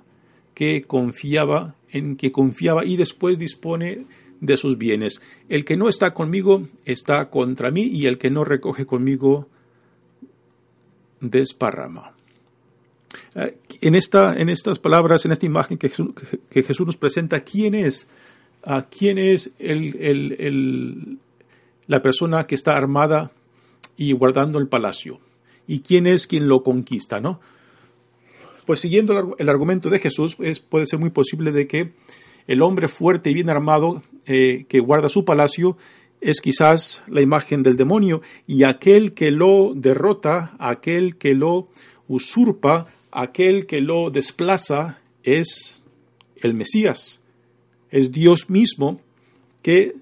que 0.53 0.83
confiaba, 0.83 1.75
en 1.89 2.17
que 2.17 2.33
confiaba 2.33 2.83
y 2.83 2.97
después 2.97 3.39
dispone 3.39 4.05
de 4.41 4.57
sus 4.57 4.77
bienes. 4.77 5.21
El 5.47 5.63
que 5.63 5.77
no 5.77 5.87
está 5.87 6.13
conmigo 6.13 6.63
está 6.83 7.29
contra 7.29 7.71
mí 7.71 7.83
y 7.83 8.07
el 8.07 8.17
que 8.17 8.29
no 8.29 8.43
recoge 8.43 8.85
conmigo 8.85 9.47
desparrama. 11.21 12.16
Eh, 13.35 13.57
en, 13.81 13.95
esta, 13.95 14.33
en 14.33 14.49
estas 14.49 14.79
palabras, 14.79 15.25
en 15.25 15.31
esta 15.31 15.45
imagen 15.45 15.77
que 15.77 15.89
Jesús, 15.89 16.85
nos 16.85 16.97
presenta, 16.97 17.41
¿quién 17.41 17.75
es, 17.75 18.07
ah, 18.63 18.87
quién 18.89 19.17
es 19.17 19.53
el, 19.59 19.95
el, 19.99 21.17
la 21.87 22.01
persona 22.01 22.45
que 22.45 22.55
está 22.55 22.75
armada 22.77 23.31
y 23.97 24.13
guardando 24.13 24.59
el 24.59 24.67
palacio. 24.67 25.19
¿Y 25.67 25.79
quién 25.79 26.07
es 26.07 26.27
quien 26.27 26.47
lo 26.47 26.63
conquista, 26.63 27.19
no? 27.19 27.41
Pues 28.65 28.79
siguiendo 28.79 29.35
el 29.37 29.49
argumento 29.49 29.89
de 29.89 29.99
Jesús, 29.99 30.37
es, 30.39 30.59
puede 30.59 30.85
ser 30.85 30.99
muy 30.99 31.09
posible 31.09 31.51
de 31.51 31.67
que 31.67 31.93
el 32.47 32.61
hombre 32.61 32.87
fuerte 32.87 33.29
y 33.29 33.33
bien 33.33 33.49
armado 33.49 34.01
eh, 34.25 34.65
que 34.69 34.79
guarda 34.79 35.09
su 35.09 35.25
palacio 35.25 35.77
es 36.21 36.41
quizás 36.41 37.01
la 37.07 37.21
imagen 37.21 37.63
del 37.63 37.77
demonio 37.77 38.21
y 38.45 38.63
aquel 38.63 39.13
que 39.13 39.31
lo 39.31 39.73
derrota, 39.75 40.53
aquel 40.59 41.17
que 41.17 41.33
lo 41.33 41.67
usurpa, 42.07 42.87
aquel 43.17 43.65
que 43.65 43.82
lo 43.82 44.12
desplaza 44.12 44.99
es 45.23 45.82
el 46.36 46.53
Mesías, 46.53 47.19
es 47.89 48.12
Dios 48.12 48.47
mismo 48.47 49.01
que 49.63 49.95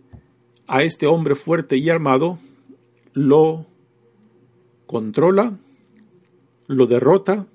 a 0.68 0.84
este 0.84 1.08
hombre 1.08 1.36
fuerte 1.36 1.78
y 1.78 1.90
armado, 1.90 2.40
lo 3.14 3.68
controla, 4.86 5.58
lo 6.68 6.88
derrota 6.88 7.48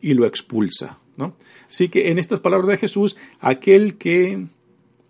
y 0.00 0.14
lo 0.14 0.26
expulsa. 0.26 1.00
¿no? 1.16 1.34
Así 1.68 1.88
que 1.88 2.10
en 2.10 2.18
estas 2.20 2.38
palabras 2.38 2.68
de 2.68 2.76
Jesús, 2.76 3.16
aquel 3.40 3.98
que 3.98 4.46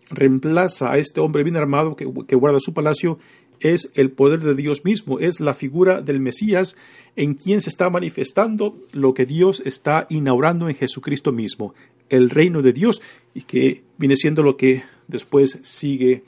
reemplaza 0.08 0.92
a 0.92 0.98
este 0.98 1.20
hombre 1.20 1.42
bien 1.42 1.56
armado 1.56 1.94
que, 1.94 2.10
que, 2.26 2.36
guarda 2.36 2.58
su 2.58 2.72
palacio 2.72 3.18
es 3.60 3.90
el 3.94 4.10
poder 4.10 4.40
de 4.40 4.54
Dios 4.54 4.84
mismo, 4.84 5.18
es 5.18 5.40
la 5.40 5.54
figura 5.54 6.02
del 6.02 6.20
Mesías 6.20 6.76
en 7.16 7.34
quien 7.34 7.60
se 7.60 7.70
está 7.70 7.90
manifestando 7.90 8.76
lo 8.92 9.14
que 9.14 9.26
Dios 9.26 9.62
está 9.64 10.06
inaugurando 10.10 10.68
en 10.68 10.74
Jesucristo 10.74 11.32
mismo, 11.32 11.74
el 12.08 12.30
reino 12.30 12.62
de 12.62 12.72
Dios 12.72 13.00
y 13.34 13.42
que 13.42 13.84
viene 13.98 14.16
siendo 14.16 14.42
lo 14.42 14.56
que 14.56 14.82
después 15.08 15.58
sigue 15.62 16.24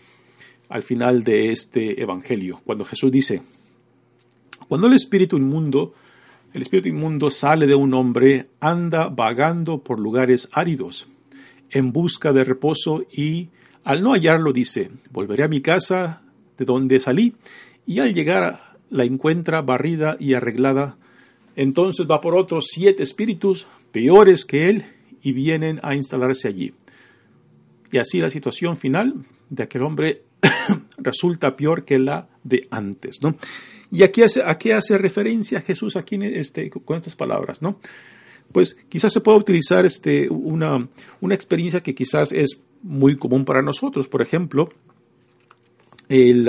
al 0.68 0.82
final 0.82 1.22
de 1.22 1.52
este 1.52 2.00
Evangelio, 2.02 2.60
cuando 2.64 2.84
Jesús 2.84 3.12
dice, 3.12 3.42
cuando 4.68 4.88
el 4.88 4.94
espíritu 4.94 5.36
inmundo, 5.36 5.94
el 6.52 6.62
espíritu 6.62 6.88
inmundo 6.88 7.30
sale 7.30 7.66
de 7.66 7.74
un 7.74 7.94
hombre, 7.94 8.46
anda 8.60 9.08
vagando 9.08 9.78
por 9.78 10.00
lugares 10.00 10.48
áridos, 10.52 11.06
en 11.70 11.92
busca 11.92 12.32
de 12.32 12.44
reposo 12.44 13.04
y 13.12 13.48
al 13.84 14.02
no 14.02 14.12
hallarlo 14.12 14.52
dice, 14.52 14.90
volveré 15.10 15.44
a 15.44 15.48
mi 15.48 15.60
casa 15.60 16.22
de 16.58 16.64
donde 16.64 17.00
salí, 17.00 17.34
y 17.86 18.00
al 18.00 18.14
llegar 18.14 18.76
la 18.90 19.04
encuentra 19.04 19.62
barrida 19.62 20.16
y 20.18 20.34
arreglada, 20.34 20.96
entonces 21.54 22.06
va 22.08 22.20
por 22.20 22.34
otros 22.34 22.66
siete 22.68 23.02
espíritus 23.02 23.66
peores 23.92 24.44
que 24.44 24.68
él 24.68 24.84
y 25.22 25.32
vienen 25.32 25.80
a 25.82 25.94
instalarse 25.94 26.48
allí. 26.48 26.72
Y 27.90 27.98
así 27.98 28.20
la 28.20 28.30
situación 28.30 28.76
final 28.76 29.14
de 29.48 29.62
aquel 29.62 29.82
hombre 29.82 30.22
resulta 30.98 31.56
peor 31.56 31.84
que 31.84 31.98
la 31.98 32.28
de 32.44 32.66
antes, 32.70 33.18
¿no? 33.22 33.36
¿Y 33.90 34.02
aquí 34.02 34.22
hace, 34.22 34.42
a 34.44 34.58
qué 34.58 34.74
hace 34.74 34.98
referencia 34.98 35.60
Jesús 35.60 35.96
aquí 35.96 36.18
este, 36.20 36.70
con 36.70 36.96
estas 36.96 37.14
palabras, 37.14 37.62
no? 37.62 37.78
Pues 38.52 38.76
quizás 38.88 39.12
se 39.12 39.20
pueda 39.20 39.38
utilizar 39.38 39.86
este, 39.86 40.28
una, 40.28 40.88
una 41.20 41.34
experiencia 41.34 41.82
que 41.82 41.94
quizás 41.94 42.32
es 42.32 42.58
muy 42.82 43.16
común 43.16 43.44
para 43.44 43.62
nosotros. 43.62 44.08
Por 44.08 44.22
ejemplo, 44.22 44.70
el, 46.08 46.48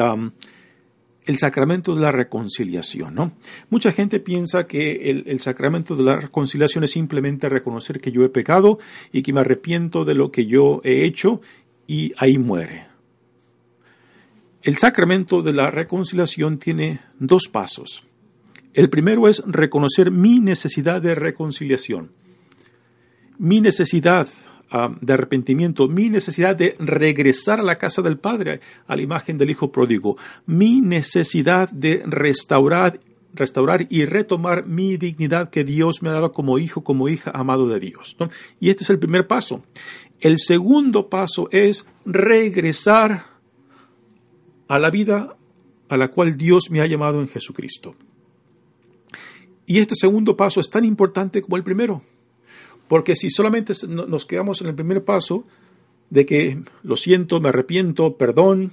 el 1.25 1.37
sacramento 1.37 1.95
de 1.95 2.01
la 2.01 2.11
reconciliación, 2.11 3.15
¿no? 3.15 3.33
Mucha 3.69 3.91
gente 3.91 4.19
piensa 4.19 4.65
que 4.65 5.09
el, 5.09 5.23
el, 5.27 5.39
sacramento 5.39 5.95
de 5.95 6.03
la 6.03 6.15
reconciliación 6.15 6.83
es 6.83 6.91
simplemente 6.91 7.49
reconocer 7.49 7.99
que 7.99 8.11
yo 8.11 8.23
he 8.23 8.29
pecado 8.29 8.79
y 9.11 9.21
que 9.21 9.33
me 9.33 9.41
arrepiento 9.41 10.05
de 10.05 10.15
lo 10.15 10.31
que 10.31 10.45
yo 10.45 10.81
he 10.83 11.03
hecho 11.03 11.41
y 11.85 12.13
ahí 12.17 12.37
muere. 12.37 12.87
El 14.63 14.77
sacramento 14.77 15.41
de 15.41 15.53
la 15.53 15.71
reconciliación 15.71 16.57
tiene 16.57 16.99
dos 17.19 17.47
pasos. 17.49 18.03
El 18.73 18.89
primero 18.89 19.27
es 19.27 19.41
reconocer 19.45 20.11
mi 20.11 20.39
necesidad 20.39 21.01
de 21.01 21.15
reconciliación, 21.15 22.11
mi 23.39 23.61
necesidad 23.61 24.27
uh, 24.71 24.95
de 25.01 25.13
arrepentimiento, 25.13 25.87
mi 25.87 26.09
necesidad 26.09 26.55
de 26.55 26.75
regresar 26.79 27.59
a 27.59 27.63
la 27.63 27.77
casa 27.77 28.01
del 28.01 28.17
Padre, 28.17 28.61
a 28.87 28.95
la 28.95 29.01
imagen 29.01 29.37
del 29.37 29.49
Hijo 29.49 29.71
pródigo, 29.71 30.17
mi 30.45 30.81
necesidad 30.81 31.69
de 31.69 32.03
restaurar, 32.05 32.99
restaurar 33.33 33.87
y 33.89 34.05
retomar 34.05 34.65
mi 34.65 34.97
dignidad 34.97 35.49
que 35.49 35.63
Dios 35.63 36.01
me 36.01 36.09
ha 36.09 36.13
dado 36.13 36.31
como 36.31 36.59
hijo, 36.59 36.83
como 36.83 37.09
hija 37.09 37.31
amado 37.33 37.67
de 37.67 37.79
Dios. 37.79 38.17
Y 38.59 38.69
este 38.69 38.83
es 38.83 38.89
el 38.89 38.99
primer 38.99 39.27
paso. 39.27 39.63
El 40.19 40.39
segundo 40.39 41.09
paso 41.09 41.47
es 41.51 41.87
regresar 42.05 43.27
a 44.67 44.79
la 44.79 44.89
vida 44.89 45.37
a 45.89 45.97
la 45.97 46.09
cual 46.09 46.37
Dios 46.37 46.69
me 46.69 46.81
ha 46.81 46.87
llamado 46.87 47.21
en 47.21 47.27
Jesucristo. 47.27 47.95
Y 49.65 49.79
este 49.79 49.95
segundo 49.95 50.35
paso 50.35 50.59
es 50.59 50.69
tan 50.69 50.85
importante 50.85 51.41
como 51.41 51.57
el 51.57 51.63
primero. 51.63 52.01
Porque 52.87 53.15
si 53.15 53.29
solamente 53.29 53.73
nos 53.87 54.25
quedamos 54.25 54.61
en 54.61 54.67
el 54.67 54.75
primer 54.75 55.03
paso 55.03 55.45
de 56.09 56.25
que 56.25 56.59
lo 56.83 56.95
siento, 56.95 57.39
me 57.41 57.49
arrepiento, 57.49 58.15
perdón, 58.15 58.71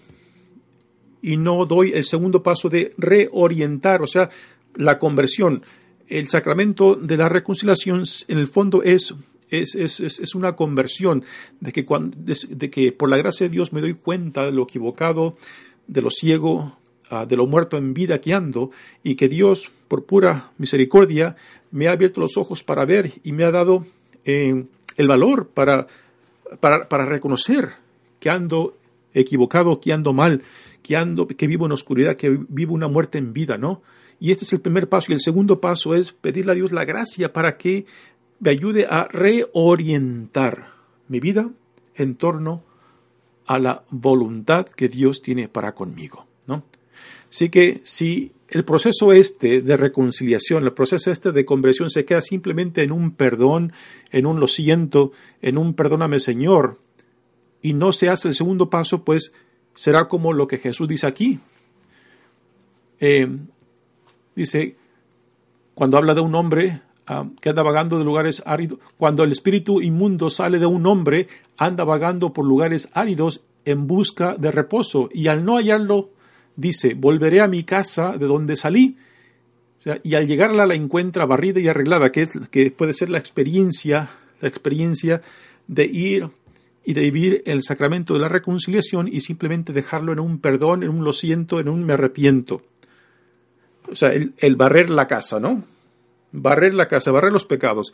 y 1.21 1.37
no 1.37 1.65
doy 1.65 1.93
el 1.93 2.05
segundo 2.05 2.43
paso 2.43 2.69
de 2.69 2.93
reorientar, 2.99 4.03
o 4.03 4.07
sea, 4.07 4.31
la 4.77 4.99
conversión. 4.99 5.63
El 6.07 6.29
sacramento 6.29 6.97
de 6.97 7.17
la 7.17 7.29
reconciliación 7.29 8.03
en 8.29 8.39
el 8.39 8.47
fondo 8.47 8.83
es, 8.83 9.15
es, 9.49 9.75
es, 9.75 10.01
es 10.01 10.35
una 10.35 10.55
conversión, 10.55 11.25
de 11.61 11.73
que, 11.73 11.85
cuando, 11.85 12.17
de, 12.19 12.71
que 12.71 12.93
por 12.93 13.09
la 13.09 13.17
gracia 13.17 13.47
de 13.47 13.53
Dios 13.53 13.73
me 13.73 13.81
doy 13.81 13.95
cuenta 13.95 14.45
de 14.45 14.53
lo 14.53 14.65
equivocado, 14.65 15.37
de 15.87 16.03
lo 16.03 16.11
ciego, 16.11 16.77
ah, 17.11 17.27
de 17.27 17.37
lo 17.37 17.47
muerto 17.47 17.79
en 17.79 17.95
vida 17.95 18.21
que 18.21 18.35
ando, 18.35 18.71
y 19.03 19.15
que 19.15 19.29
Dios, 19.29 19.71
por 19.89 20.05
pura 20.05 20.53
misericordia, 20.59 21.37
me 21.71 21.89
ha 21.89 21.93
abierto 21.93 22.21
los 22.21 22.37
ojos 22.37 22.63
para 22.63 22.85
ver 22.85 23.15
y 23.25 23.33
me 23.33 23.45
ha 23.45 23.51
dado 23.51 23.87
el 24.25 25.09
valor 25.09 25.49
para, 25.49 25.87
para, 26.61 26.89
para, 26.89 27.07
reconocer 27.07 27.73
que 28.21 28.31
ando 28.31 28.77
equivocado, 29.13 29.81
que 29.81 29.93
ando 29.93 30.13
mal, 30.13 30.43
que 30.83 30.97
ando, 30.97 31.27
que 31.27 31.47
vivo 31.47 31.67
en 31.67 31.73
oscuridad, 31.73 32.17
que 32.17 32.39
vivo 32.49 32.75
una 32.75 32.89
muerte 32.89 33.19
en 33.19 33.33
vida, 33.33 33.59
¿no? 33.59 33.83
Y 34.21 34.31
este 34.31 34.45
es 34.45 34.53
el 34.53 34.61
primer 34.61 34.89
paso. 34.89 35.11
Y 35.11 35.15
el 35.15 35.21
segundo 35.21 35.61
paso 35.61 35.95
es 35.95 36.13
pedirle 36.13 36.53
a 36.53 36.55
Dios 36.55 36.73
la 36.73 36.85
gracia 36.85 37.33
para 37.33 37.57
que 37.57 37.87
me 38.41 38.51
ayude 38.51 38.87
a 38.89 39.05
reorientar 39.05 40.73
mi 41.09 41.21
vida 41.21 41.51
en 41.95 42.15
torno 42.17 42.63
a 43.47 43.59
la 43.59 43.85
voluntad 43.91 44.67
que 44.67 44.89
Dios 44.89 45.23
tiene 45.23 45.49
para 45.49 45.75
conmigo. 45.75 46.27
Así 47.35 47.49
que 47.49 47.81
si 47.83 48.31
el 48.47 48.65
proceso 48.65 49.13
este 49.13 49.61
de 49.61 49.77
reconciliación, 49.77 50.63
el 50.63 50.73
proceso 50.73 51.11
este 51.11 51.33
de 51.33 51.45
conversión 51.45 51.91
se 51.91 52.05
queda 52.05 52.21
simplemente 52.21 52.85
en 52.85 52.93
un 52.93 53.11
perdón, 53.11 53.73
en 54.13 54.27
un 54.27 54.39
lo 54.39 54.47
siento, 54.47 55.11
en 55.43 55.59
un 55.59 55.75
perdóname 55.75 56.21
Señor, 56.21 56.79
y 57.61 57.73
no 57.73 57.91
se 57.91 58.09
hace 58.09 58.29
el 58.29 58.37
segundo 58.37 58.71
paso, 58.71 59.03
pues 59.03 59.33
será 59.75 60.07
como 60.07 60.33
lo 60.33 60.47
que 60.47 60.59
Jesús 60.59 60.87
dice 60.87 61.09
aquí. 61.09 61.41
Eh, 63.01 63.27
dice, 64.37 64.77
cuando 65.75 65.99
habla 65.99 66.15
de 66.15 66.21
un 66.21 66.37
hombre 66.37 66.83
uh, 67.11 67.35
que 67.41 67.49
anda 67.49 67.65
vagando 67.65 67.99
de 67.99 68.05
lugares 68.05 68.45
áridos, 68.47 68.79
cuando 68.97 69.25
el 69.25 69.33
espíritu 69.33 69.81
inmundo 69.81 70.31
sale 70.31 70.61
de 70.61 70.67
un 70.67 70.87
hombre, 70.87 71.27
anda 71.57 71.83
vagando 71.83 72.33
por 72.33 72.45
lugares 72.45 72.91
áridos 72.93 73.41
en 73.65 73.89
busca 73.89 74.37
de 74.37 74.53
reposo, 74.53 75.09
y 75.13 75.27
al 75.27 75.45
no 75.45 75.57
hallarlo, 75.57 76.14
dice, 76.57 76.95
volveré 76.95 77.41
a 77.41 77.49
mi 77.49 77.65
casa 77.65 78.17
de 78.17 78.27
donde 78.27 78.57
salí. 78.57 78.97
y 80.03 80.15
al 80.15 80.27
llegarla 80.27 80.67
la 80.67 80.75
encuentra 80.75 81.27
barrida 81.27 81.61
y 81.61 81.69
arreglada, 81.69 82.11
que, 82.11 82.23
es, 82.23 82.31
que 82.51 82.71
puede 82.71 82.93
ser 82.93 83.11
la 83.11 83.19
experiencia, 83.19 84.11
la 84.41 84.49
experiencia 84.49 85.23
de 85.67 85.85
ir 85.85 86.31
y 86.85 86.93
de 86.93 87.01
vivir 87.01 87.43
el 87.47 87.63
sacramento 87.63 88.15
de 88.15 88.21
la 88.21 88.29
reconciliación 88.29 89.09
y 89.09 89.21
simplemente 89.21 89.73
dejarlo 89.73 90.13
en 90.13 90.21
un 90.21 90.39
perdón, 90.39 90.83
en 90.83 90.91
un 90.91 91.05
lo 91.05 91.13
siento, 91.13 91.61
en 91.61 91.69
un 91.69 91.85
me 91.85 91.95
arrepiento. 91.95 92.63
O 93.91 93.97
sea, 93.97 94.13
el, 94.13 94.57
barrer 94.57 94.91
la 94.91 95.07
casa, 95.07 95.41
¿no? 95.41 95.65
Barrer 96.33 96.75
la 96.75 96.89
casa, 96.89 97.11
barrer 97.11 97.33
los 97.33 97.47
pecados. 97.47 97.93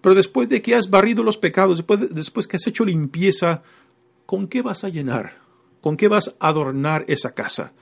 Pero 0.00 0.14
después 0.14 0.48
de 0.48 0.62
que 0.62 0.74
has 0.74 0.88
barrido 0.90 1.22
los 1.22 1.36
pecados, 1.36 1.78
después, 1.78 2.14
después 2.14 2.46
que 2.46 2.56
has 2.56 2.66
hecho 2.66 2.84
limpieza, 2.84 3.62
¿con 4.26 4.48
qué 4.48 4.62
vas 4.62 4.84
a 4.84 4.88
llenar? 4.88 5.38
¿Con 5.80 5.96
qué 5.96 6.08
vas 6.08 6.36
a 6.40 6.48
adornar 6.48 7.04
esa 7.08 7.34
casa? 7.34 7.72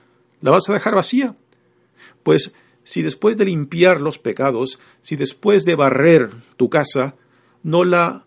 ¿La 0.41 0.51
vas 0.51 0.69
a 0.69 0.73
dejar 0.73 0.95
vacía? 0.95 1.35
Pues 2.23 2.53
si 2.83 3.01
después 3.01 3.37
de 3.37 3.45
limpiar 3.45 4.01
los 4.01 4.19
pecados, 4.19 4.79
si 5.01 5.15
después 5.15 5.65
de 5.65 5.75
barrer 5.75 6.31
tu 6.57 6.69
casa, 6.69 7.15
no 7.63 7.83
la 7.83 8.25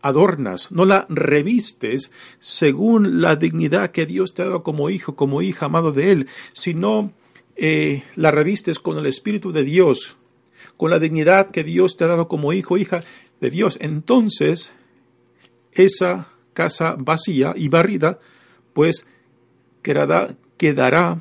adornas, 0.00 0.70
no 0.70 0.84
la 0.84 1.06
revistes 1.08 2.12
según 2.38 3.20
la 3.20 3.36
dignidad 3.36 3.90
que 3.90 4.06
Dios 4.06 4.34
te 4.34 4.42
ha 4.42 4.46
dado 4.46 4.62
como 4.62 4.90
hijo, 4.90 5.16
como 5.16 5.42
hija 5.42 5.66
amado 5.66 5.92
de 5.92 6.12
Él, 6.12 6.28
sino 6.52 7.12
eh, 7.56 8.04
la 8.14 8.30
revistes 8.30 8.78
con 8.78 8.98
el 8.98 9.06
Espíritu 9.06 9.50
de 9.50 9.64
Dios, 9.64 10.16
con 10.76 10.90
la 10.90 11.00
dignidad 11.00 11.50
que 11.50 11.64
Dios 11.64 11.96
te 11.96 12.04
ha 12.04 12.08
dado 12.08 12.28
como 12.28 12.52
hijo, 12.52 12.78
hija 12.78 13.02
de 13.40 13.50
Dios, 13.50 13.76
entonces 13.80 14.72
esa 15.72 16.28
casa 16.52 16.96
vacía 16.98 17.54
y 17.56 17.68
barrida, 17.68 18.20
pues 18.72 19.06
quedará, 19.82 20.36
quedará 20.58 21.18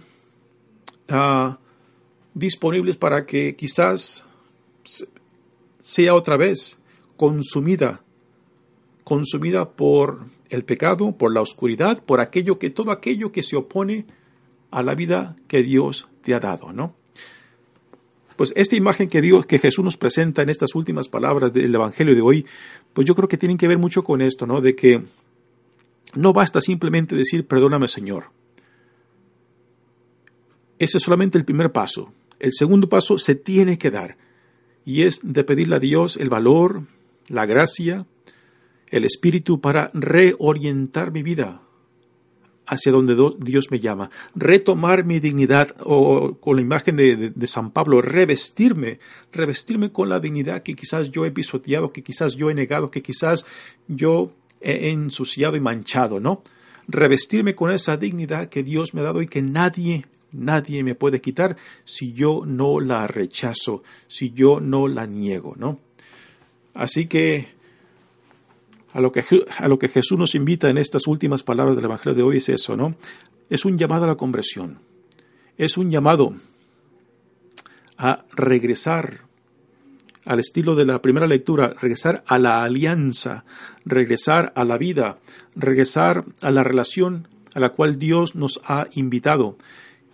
uh, 1.09 1.55
disponibles 2.33 2.97
para 2.97 3.25
que 3.25 3.55
quizás 3.55 4.25
sea 5.79 6.13
otra 6.13 6.35
vez 6.35 6.77
consumida, 7.15 8.01
consumida 9.03 9.71
por 9.71 10.25
el 10.49 10.63
pecado, 10.63 11.13
por 11.13 11.33
la 11.33 11.41
oscuridad, 11.41 12.03
por 12.03 12.19
aquello 12.19 12.59
que 12.59 12.69
todo 12.69 12.91
aquello 12.91 13.31
que 13.31 13.43
se 13.43 13.55
opone 13.55 14.05
a 14.71 14.83
la 14.83 14.95
vida 14.95 15.35
que 15.47 15.63
Dios 15.63 16.09
te 16.23 16.33
ha 16.33 16.39
dado, 16.39 16.73
¿no? 16.73 16.93
Pues 18.35 18.53
esta 18.55 18.75
imagen 18.75 19.09
que 19.09 19.21
Dios, 19.21 19.47
que 19.47 19.57
Jesús 19.57 19.83
nos 19.83 19.97
presenta 19.97 20.43
en 20.43 20.49
estas 20.49 20.75
últimas 20.75 21.07
palabras 21.07 21.53
del 21.53 21.73
Evangelio 21.73 22.13
de 22.13 22.21
hoy, 22.21 22.45
pues 22.93 23.07
yo 23.07 23.15
creo 23.15 23.27
que 23.27 23.37
tienen 23.37 23.57
que 23.57 23.67
ver 23.67 23.79
mucho 23.79 24.03
con 24.03 24.21
esto, 24.21 24.45
¿no? 24.45 24.61
De 24.61 24.75
que 24.75 25.01
no 26.13 26.33
basta 26.33 26.61
simplemente 26.61 27.15
decir 27.15 27.47
perdóname 27.47 27.87
Señor. 27.87 28.25
Ese 30.79 30.97
es 30.97 31.03
solamente 31.03 31.37
el 31.37 31.45
primer 31.45 31.71
paso. 31.71 32.13
El 32.39 32.53
segundo 32.53 32.87
paso 32.89 33.17
se 33.17 33.35
tiene 33.35 33.77
que 33.77 33.91
dar 33.91 34.17
y 34.85 35.03
es 35.03 35.19
de 35.23 35.43
pedirle 35.43 35.75
a 35.75 35.79
Dios 35.79 36.17
el 36.17 36.29
valor, 36.29 36.83
la 37.27 37.45
gracia, 37.45 38.05
el 38.87 39.05
espíritu 39.05 39.59
para 39.59 39.89
reorientar 39.93 41.11
mi 41.11 41.23
vida 41.23 41.61
hacia 42.67 42.91
donde 42.91 43.15
Dios 43.39 43.71
me 43.71 43.79
llama, 43.79 44.09
retomar 44.35 45.05
mi 45.05 45.19
dignidad 45.19 45.73
o 45.79 46.35
con 46.35 46.57
la 46.57 46.61
imagen 46.61 46.97
de, 46.97 47.31
de, 47.33 47.47
San 47.47 47.71
Pablo, 47.71 48.01
revestirme, 48.01 48.99
revestirme 49.31 49.91
con 49.91 50.09
la 50.09 50.19
dignidad 50.19 50.63
que 50.63 50.75
quizás 50.75 51.09
yo 51.09 51.25
he 51.25 51.31
pisoteado, 51.31 51.93
que 51.93 52.03
quizás 52.03 52.35
yo 52.35 52.49
he 52.49 52.53
negado, 52.53 52.91
que 52.91 53.01
quizás 53.01 53.45
yo 53.87 54.31
ensuciado 54.59 55.55
y 55.55 55.61
manchado, 55.61 56.19
¿no? 56.19 56.43
Revestirme 56.87 57.55
con 57.55 57.71
esa 57.71 57.97
dignidad 57.97 58.49
que 58.49 58.63
Dios 58.63 58.93
me 58.93 59.01
ha 59.01 59.05
dado 59.05 59.21
y 59.21 59.27
que 59.27 59.41
nadie, 59.41 60.05
nadie 60.37 60.83
me 60.83 60.95
puede 60.95 61.21
quitar 61.21 61.57
si 61.83 62.13
yo 62.13 62.43
no 62.45 62.79
la 62.79 63.07
rechazo, 63.07 63.83
si 64.07 64.31
yo 64.31 64.59
no 64.59 64.87
la 64.87 65.05
niego, 65.05 65.55
¿no? 65.57 65.79
Así 66.73 67.07
que 67.07 67.47
a 68.93 69.01
lo 69.01 69.11
que, 69.11 69.23
a 69.57 69.67
lo 69.67 69.77
que 69.77 69.89
Jesús 69.89 70.17
nos 70.17 70.35
invita 70.35 70.69
en 70.69 70.77
estas 70.77 71.07
últimas 71.07 71.43
palabras 71.43 71.75
del 71.75 71.85
Evangelio 71.85 72.15
de 72.15 72.23
hoy 72.23 72.37
es 72.37 72.49
eso, 72.49 72.77
¿no? 72.77 72.95
Es 73.49 73.65
un 73.65 73.77
llamado 73.77 74.05
a 74.05 74.07
la 74.07 74.15
conversión, 74.15 74.79
es 75.57 75.77
un 75.77 75.91
llamado 75.91 76.33
a 77.97 78.25
regresar 78.31 79.21
al 80.25 80.39
estilo 80.39 80.75
de 80.75 80.85
la 80.85 81.01
primera 81.01 81.25
lectura, 81.25 81.73
regresar 81.79 82.23
a 82.27 82.37
la 82.37 82.63
alianza, 82.63 83.45
regresar 83.85 84.51
a 84.55 84.65
la 84.65 84.77
vida, 84.77 85.19
regresar 85.55 86.25
a 86.41 86.51
la 86.51 86.63
relación 86.63 87.27
a 87.53 87.59
la 87.59 87.69
cual 87.69 87.97
Dios 87.97 88.35
nos 88.35 88.61
ha 88.65 88.87
invitado. 88.93 89.57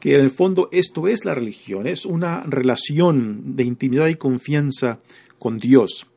Que 0.04 0.16
en 0.16 0.20
el 0.20 0.32
fondo 0.32 0.68
esto 0.74 1.08
es 1.08 1.24
la 1.24 1.34
religión, 1.34 1.88
es 1.88 2.06
una 2.06 2.42
relación 2.42 3.56
de 3.56 3.64
intimidad 3.64 4.08
y 4.08 4.16
confianza 4.16 5.00
con 5.40 5.60
Dios. 5.60 6.08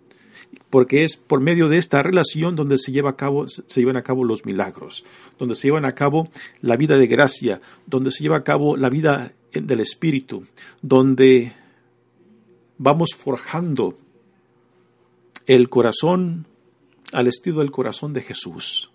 porque 0.71 1.05
es 1.05 1.17
por 1.17 1.41
medio 1.41 1.69
de 1.69 1.79
esta 1.79 2.03
relación 2.03 2.57
donde 2.57 2.79
se, 2.79 2.91
lleva 2.91 3.11
a 3.11 3.17
cabo, 3.17 3.47
se 3.49 3.81
llevan 3.81 3.97
a 3.97 4.03
cabo 4.03 4.25
los 4.25 4.45
milagros, 4.45 5.05
donde 5.39 5.55
se 5.55 5.69
llevan 5.69 5.85
a 5.85 5.95
cabo 5.95 6.29
la 6.61 6.77
vida 6.77 6.99
de 6.99 7.07
gracia, 7.07 7.61
donde 7.87 8.11
se 8.11 8.25
lleva 8.25 8.39
a 8.39 8.43
cabo 8.43 8.77
la 8.77 8.91
vida 8.91 9.35
del 9.53 9.79
Espíritu, 9.79 10.45
donde 10.83 11.53
vamos 12.79 13.11
forjando 13.15 13.97
el 15.47 15.69
corazón 15.69 16.49
al 17.13 17.29
estilo 17.29 17.61
del 17.61 17.71
corazón 17.71 18.13
de 18.13 18.23
Jesús, 18.23 18.91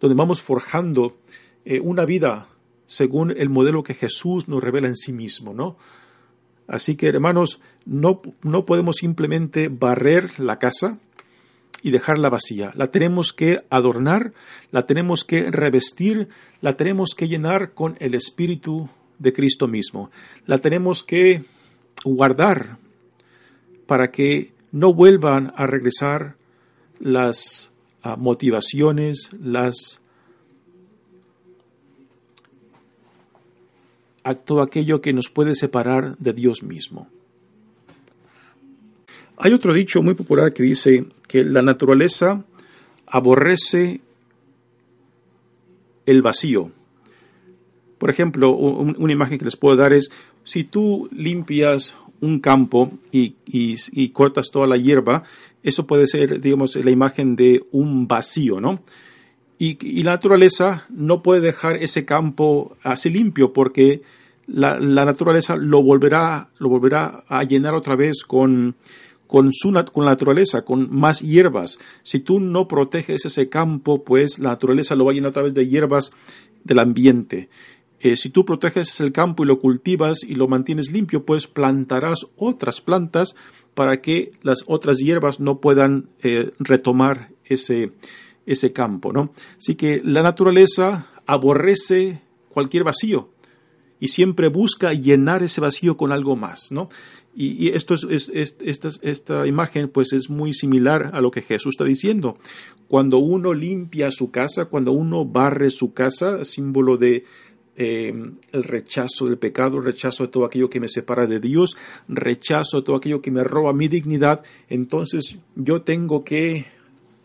donde 0.00 0.16
vamos 0.16 0.42
forjando 0.42 1.18
eh, 1.64 1.78
una 1.78 2.04
vida 2.04 2.48
según 2.94 3.32
el 3.36 3.48
modelo 3.48 3.82
que 3.82 3.94
Jesús 3.94 4.48
nos 4.48 4.62
revela 4.62 4.88
en 4.88 4.96
sí 4.96 5.12
mismo, 5.12 5.52
¿no? 5.52 5.76
Así 6.66 6.96
que, 6.96 7.08
hermanos, 7.08 7.60
no, 7.84 8.22
no 8.42 8.64
podemos 8.64 8.96
simplemente 8.96 9.68
barrer 9.68 10.38
la 10.40 10.58
casa 10.58 10.98
y 11.82 11.90
dejarla 11.90 12.30
vacía. 12.30 12.72
La 12.74 12.90
tenemos 12.90 13.32
que 13.32 13.64
adornar, 13.68 14.32
la 14.70 14.86
tenemos 14.86 15.24
que 15.24 15.50
revestir, 15.50 16.28
la 16.62 16.76
tenemos 16.76 17.14
que 17.14 17.28
llenar 17.28 17.74
con 17.74 17.96
el 18.00 18.14
Espíritu 18.14 18.88
de 19.18 19.32
Cristo 19.34 19.68
mismo. 19.68 20.10
La 20.46 20.58
tenemos 20.58 21.02
que 21.02 21.44
guardar 22.04 22.78
para 23.86 24.10
que 24.10 24.52
no 24.72 24.94
vuelvan 24.94 25.52
a 25.56 25.66
regresar 25.66 26.36
las 26.98 27.70
ah, 28.02 28.16
motivaciones, 28.16 29.28
las 29.38 30.00
a 34.24 34.34
todo 34.34 34.62
aquello 34.62 35.00
que 35.00 35.12
nos 35.12 35.28
puede 35.28 35.54
separar 35.54 36.16
de 36.18 36.32
Dios 36.32 36.62
mismo. 36.62 37.08
Hay 39.36 39.52
otro 39.52 39.74
dicho 39.74 40.02
muy 40.02 40.14
popular 40.14 40.52
que 40.52 40.62
dice 40.62 41.06
que 41.28 41.44
la 41.44 41.62
naturaleza 41.62 42.44
aborrece 43.06 44.00
el 46.06 46.22
vacío. 46.22 46.70
Por 47.98 48.10
ejemplo, 48.10 48.52
una 48.52 49.12
imagen 49.12 49.38
que 49.38 49.44
les 49.44 49.56
puedo 49.56 49.76
dar 49.76 49.92
es, 49.92 50.10
si 50.44 50.64
tú 50.64 51.08
limpias 51.12 51.94
un 52.20 52.40
campo 52.40 52.92
y, 53.12 54.08
cortas 54.12 54.50
toda 54.50 54.66
la 54.66 54.76
hierba, 54.76 55.24
eso 55.62 55.86
puede 55.86 56.06
ser, 56.06 56.40
digamos, 56.40 56.76
la 56.76 56.90
imagen 56.90 57.36
de 57.36 57.64
un 57.72 58.06
vacío, 58.06 58.60
¿no? 58.60 58.80
Y, 59.58 60.02
la 60.02 60.12
naturaleza 60.12 60.84
no 60.90 61.22
puede 61.22 61.40
dejar 61.40 61.76
ese 61.76 62.04
campo 62.04 62.76
así 62.82 63.10
limpio 63.10 63.52
porque 63.52 64.02
la, 64.46 64.78
naturaleza 64.78 65.56
lo 65.56 65.82
volverá, 65.82 66.48
lo 66.58 66.68
volverá 66.68 67.24
a 67.28 67.44
llenar 67.44 67.74
otra 67.74 67.96
vez 67.96 68.24
con, 68.24 68.74
con, 69.26 69.52
su, 69.52 69.72
con 69.92 70.04
la 70.04 70.12
naturaleza, 70.12 70.62
con 70.62 70.94
más 70.94 71.20
hierbas. 71.20 71.78
Si 72.02 72.20
tú 72.20 72.40
no 72.40 72.68
proteges 72.68 73.24
ese 73.24 73.48
campo, 73.48 74.04
pues 74.04 74.38
la 74.38 74.50
naturaleza 74.50 74.96
lo 74.96 75.04
va 75.04 75.12
a 75.12 75.14
llenar 75.14 75.30
otra 75.30 75.44
vez 75.44 75.54
de 75.54 75.68
hierbas 75.68 76.12
del 76.64 76.80
ambiente. 76.80 77.48
Eh, 78.00 78.16
si 78.16 78.28
tú 78.28 78.44
proteges 78.44 79.00
el 79.00 79.12
campo 79.12 79.44
y 79.44 79.46
lo 79.46 79.60
cultivas 79.60 80.24
y 80.24 80.34
lo 80.34 80.46
mantienes 80.46 80.90
limpio, 80.90 81.24
pues 81.24 81.46
plantarás 81.46 82.26
otras 82.36 82.82
plantas 82.82 83.34
para 83.72 84.02
que 84.02 84.32
las 84.42 84.64
otras 84.66 84.98
hierbas 84.98 85.40
no 85.40 85.58
puedan 85.58 86.08
eh, 86.22 86.50
retomar 86.58 87.30
ese, 87.46 87.92
ese 88.46 88.72
campo, 88.72 89.12
¿no? 89.12 89.32
Así 89.58 89.74
que 89.74 90.00
la 90.04 90.22
naturaleza 90.22 91.08
aborrece 91.26 92.20
cualquier 92.48 92.84
vacío 92.84 93.30
y 94.00 94.08
siempre 94.08 94.48
busca 94.48 94.92
llenar 94.92 95.42
ese 95.42 95.60
vacío 95.60 95.96
con 95.96 96.12
algo 96.12 96.36
más, 96.36 96.70
¿no? 96.70 96.88
Y, 97.36 97.70
esto 97.70 97.94
es, 97.94 98.30
esta, 98.32 98.90
esta, 99.02 99.46
imagen 99.46 99.88
pues 99.88 100.12
es 100.12 100.30
muy 100.30 100.52
similar 100.52 101.10
a 101.14 101.20
lo 101.20 101.32
que 101.32 101.42
Jesús 101.42 101.70
está 101.74 101.84
diciendo. 101.84 102.38
Cuando 102.86 103.18
uno 103.18 103.54
limpia 103.54 104.12
su 104.12 104.30
casa, 104.30 104.66
cuando 104.66 104.92
uno 104.92 105.24
barre 105.24 105.70
su 105.70 105.92
casa, 105.92 106.44
símbolo 106.44 106.96
de 106.96 107.24
eh, 107.76 108.14
el 108.52 108.62
rechazo 108.62 109.26
del 109.26 109.38
pecado, 109.38 109.80
rechazo 109.80 110.24
de 110.24 110.28
todo 110.28 110.44
aquello 110.44 110.70
que 110.70 110.78
me 110.78 110.88
separa 110.88 111.26
de 111.26 111.40
Dios, 111.40 111.76
rechazo 112.06 112.78
de 112.78 112.82
todo 112.84 112.96
aquello 112.96 113.20
que 113.20 113.32
me 113.32 113.42
roba 113.42 113.72
mi 113.72 113.88
dignidad, 113.88 114.44
entonces 114.68 115.36
yo 115.56 115.82
tengo 115.82 116.22
que 116.22 116.66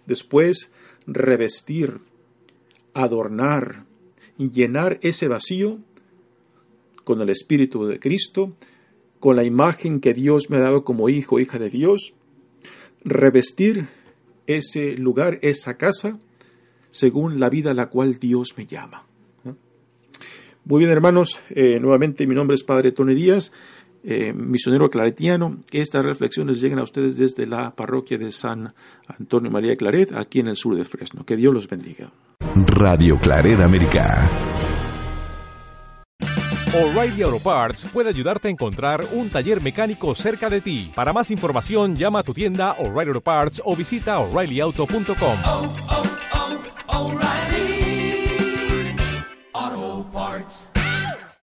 después 0.08 0.72
revestir, 1.06 2.00
adornar 2.94 3.86
llenar 4.48 5.00
ese 5.02 5.28
vacío 5.28 5.80
con 7.04 7.22
el 7.22 7.30
Espíritu 7.30 7.86
de 7.86 8.00
Cristo, 8.00 8.56
con 9.20 9.36
la 9.36 9.44
imagen 9.44 10.00
que 10.00 10.14
Dios 10.14 10.50
me 10.50 10.58
ha 10.58 10.62
dado 10.62 10.86
como 10.86 11.10
hijo, 11.10 11.40
hija 11.40 11.60
de 11.60 11.70
Dios, 11.70 12.14
revestir 13.04 13.90
ese 14.48 14.94
lugar, 14.94 15.40
esa 15.42 15.76
casa, 15.78 16.20
según 16.92 17.40
la 17.40 17.50
vida 17.50 17.72
a 17.72 17.74
la 17.74 17.90
cual 17.90 18.18
Dios 18.18 18.54
me 18.58 18.66
llama. 18.66 19.06
Muy 20.66 20.80
bien, 20.80 20.92
hermanos, 20.92 21.42
eh, 21.50 21.80
nuevamente 21.80 22.28
mi 22.28 22.36
nombre 22.36 22.56
es 22.56 22.64
Padre 22.64 22.92
Tony 22.92 23.16
Díaz. 23.16 23.52
Eh, 24.04 24.34
misionero 24.34 24.90
claretiano. 24.90 25.58
Estas 25.72 26.06
reflexiones 26.06 26.62
llegan 26.62 26.80
a 26.80 26.84
ustedes 26.84 27.18
desde 27.18 27.46
la 27.46 27.76
parroquia 27.76 28.18
de 28.18 28.32
San 28.32 28.74
Antonio 29.08 29.52
María 29.52 29.76
Claret, 29.76 30.16
aquí 30.16 30.40
en 30.40 30.48
el 30.48 30.56
sur 30.56 30.76
de 30.76 30.86
Fresno. 30.86 31.26
Que 31.26 31.36
Dios 31.36 31.54
los 31.54 31.68
bendiga. 31.68 32.12
Radio 32.56 33.20
Claret 33.20 33.60
América. 33.60 34.30
O'Reilly 36.72 37.24
Auto 37.24 37.40
Parts 37.40 37.86
puede 37.92 38.10
ayudarte 38.10 38.48
a 38.48 38.52
encontrar 38.52 39.04
un 39.14 39.32
taller 39.32 39.60
mecánico 39.60 40.14
cerca 40.14 40.50
de 40.52 40.62
ti. 40.62 40.92
Para 40.94 41.12
más 41.12 41.32
información, 41.32 41.96
llama 41.96 42.20
a 42.20 42.24
tu 42.24 42.34
tienda 42.34 42.74
O'Reilly 42.74 43.10
Auto 43.10 43.22
Parts 43.22 43.62
o 43.66 43.76
visita 43.76 44.20
oreillyauto.com. 44.20 45.38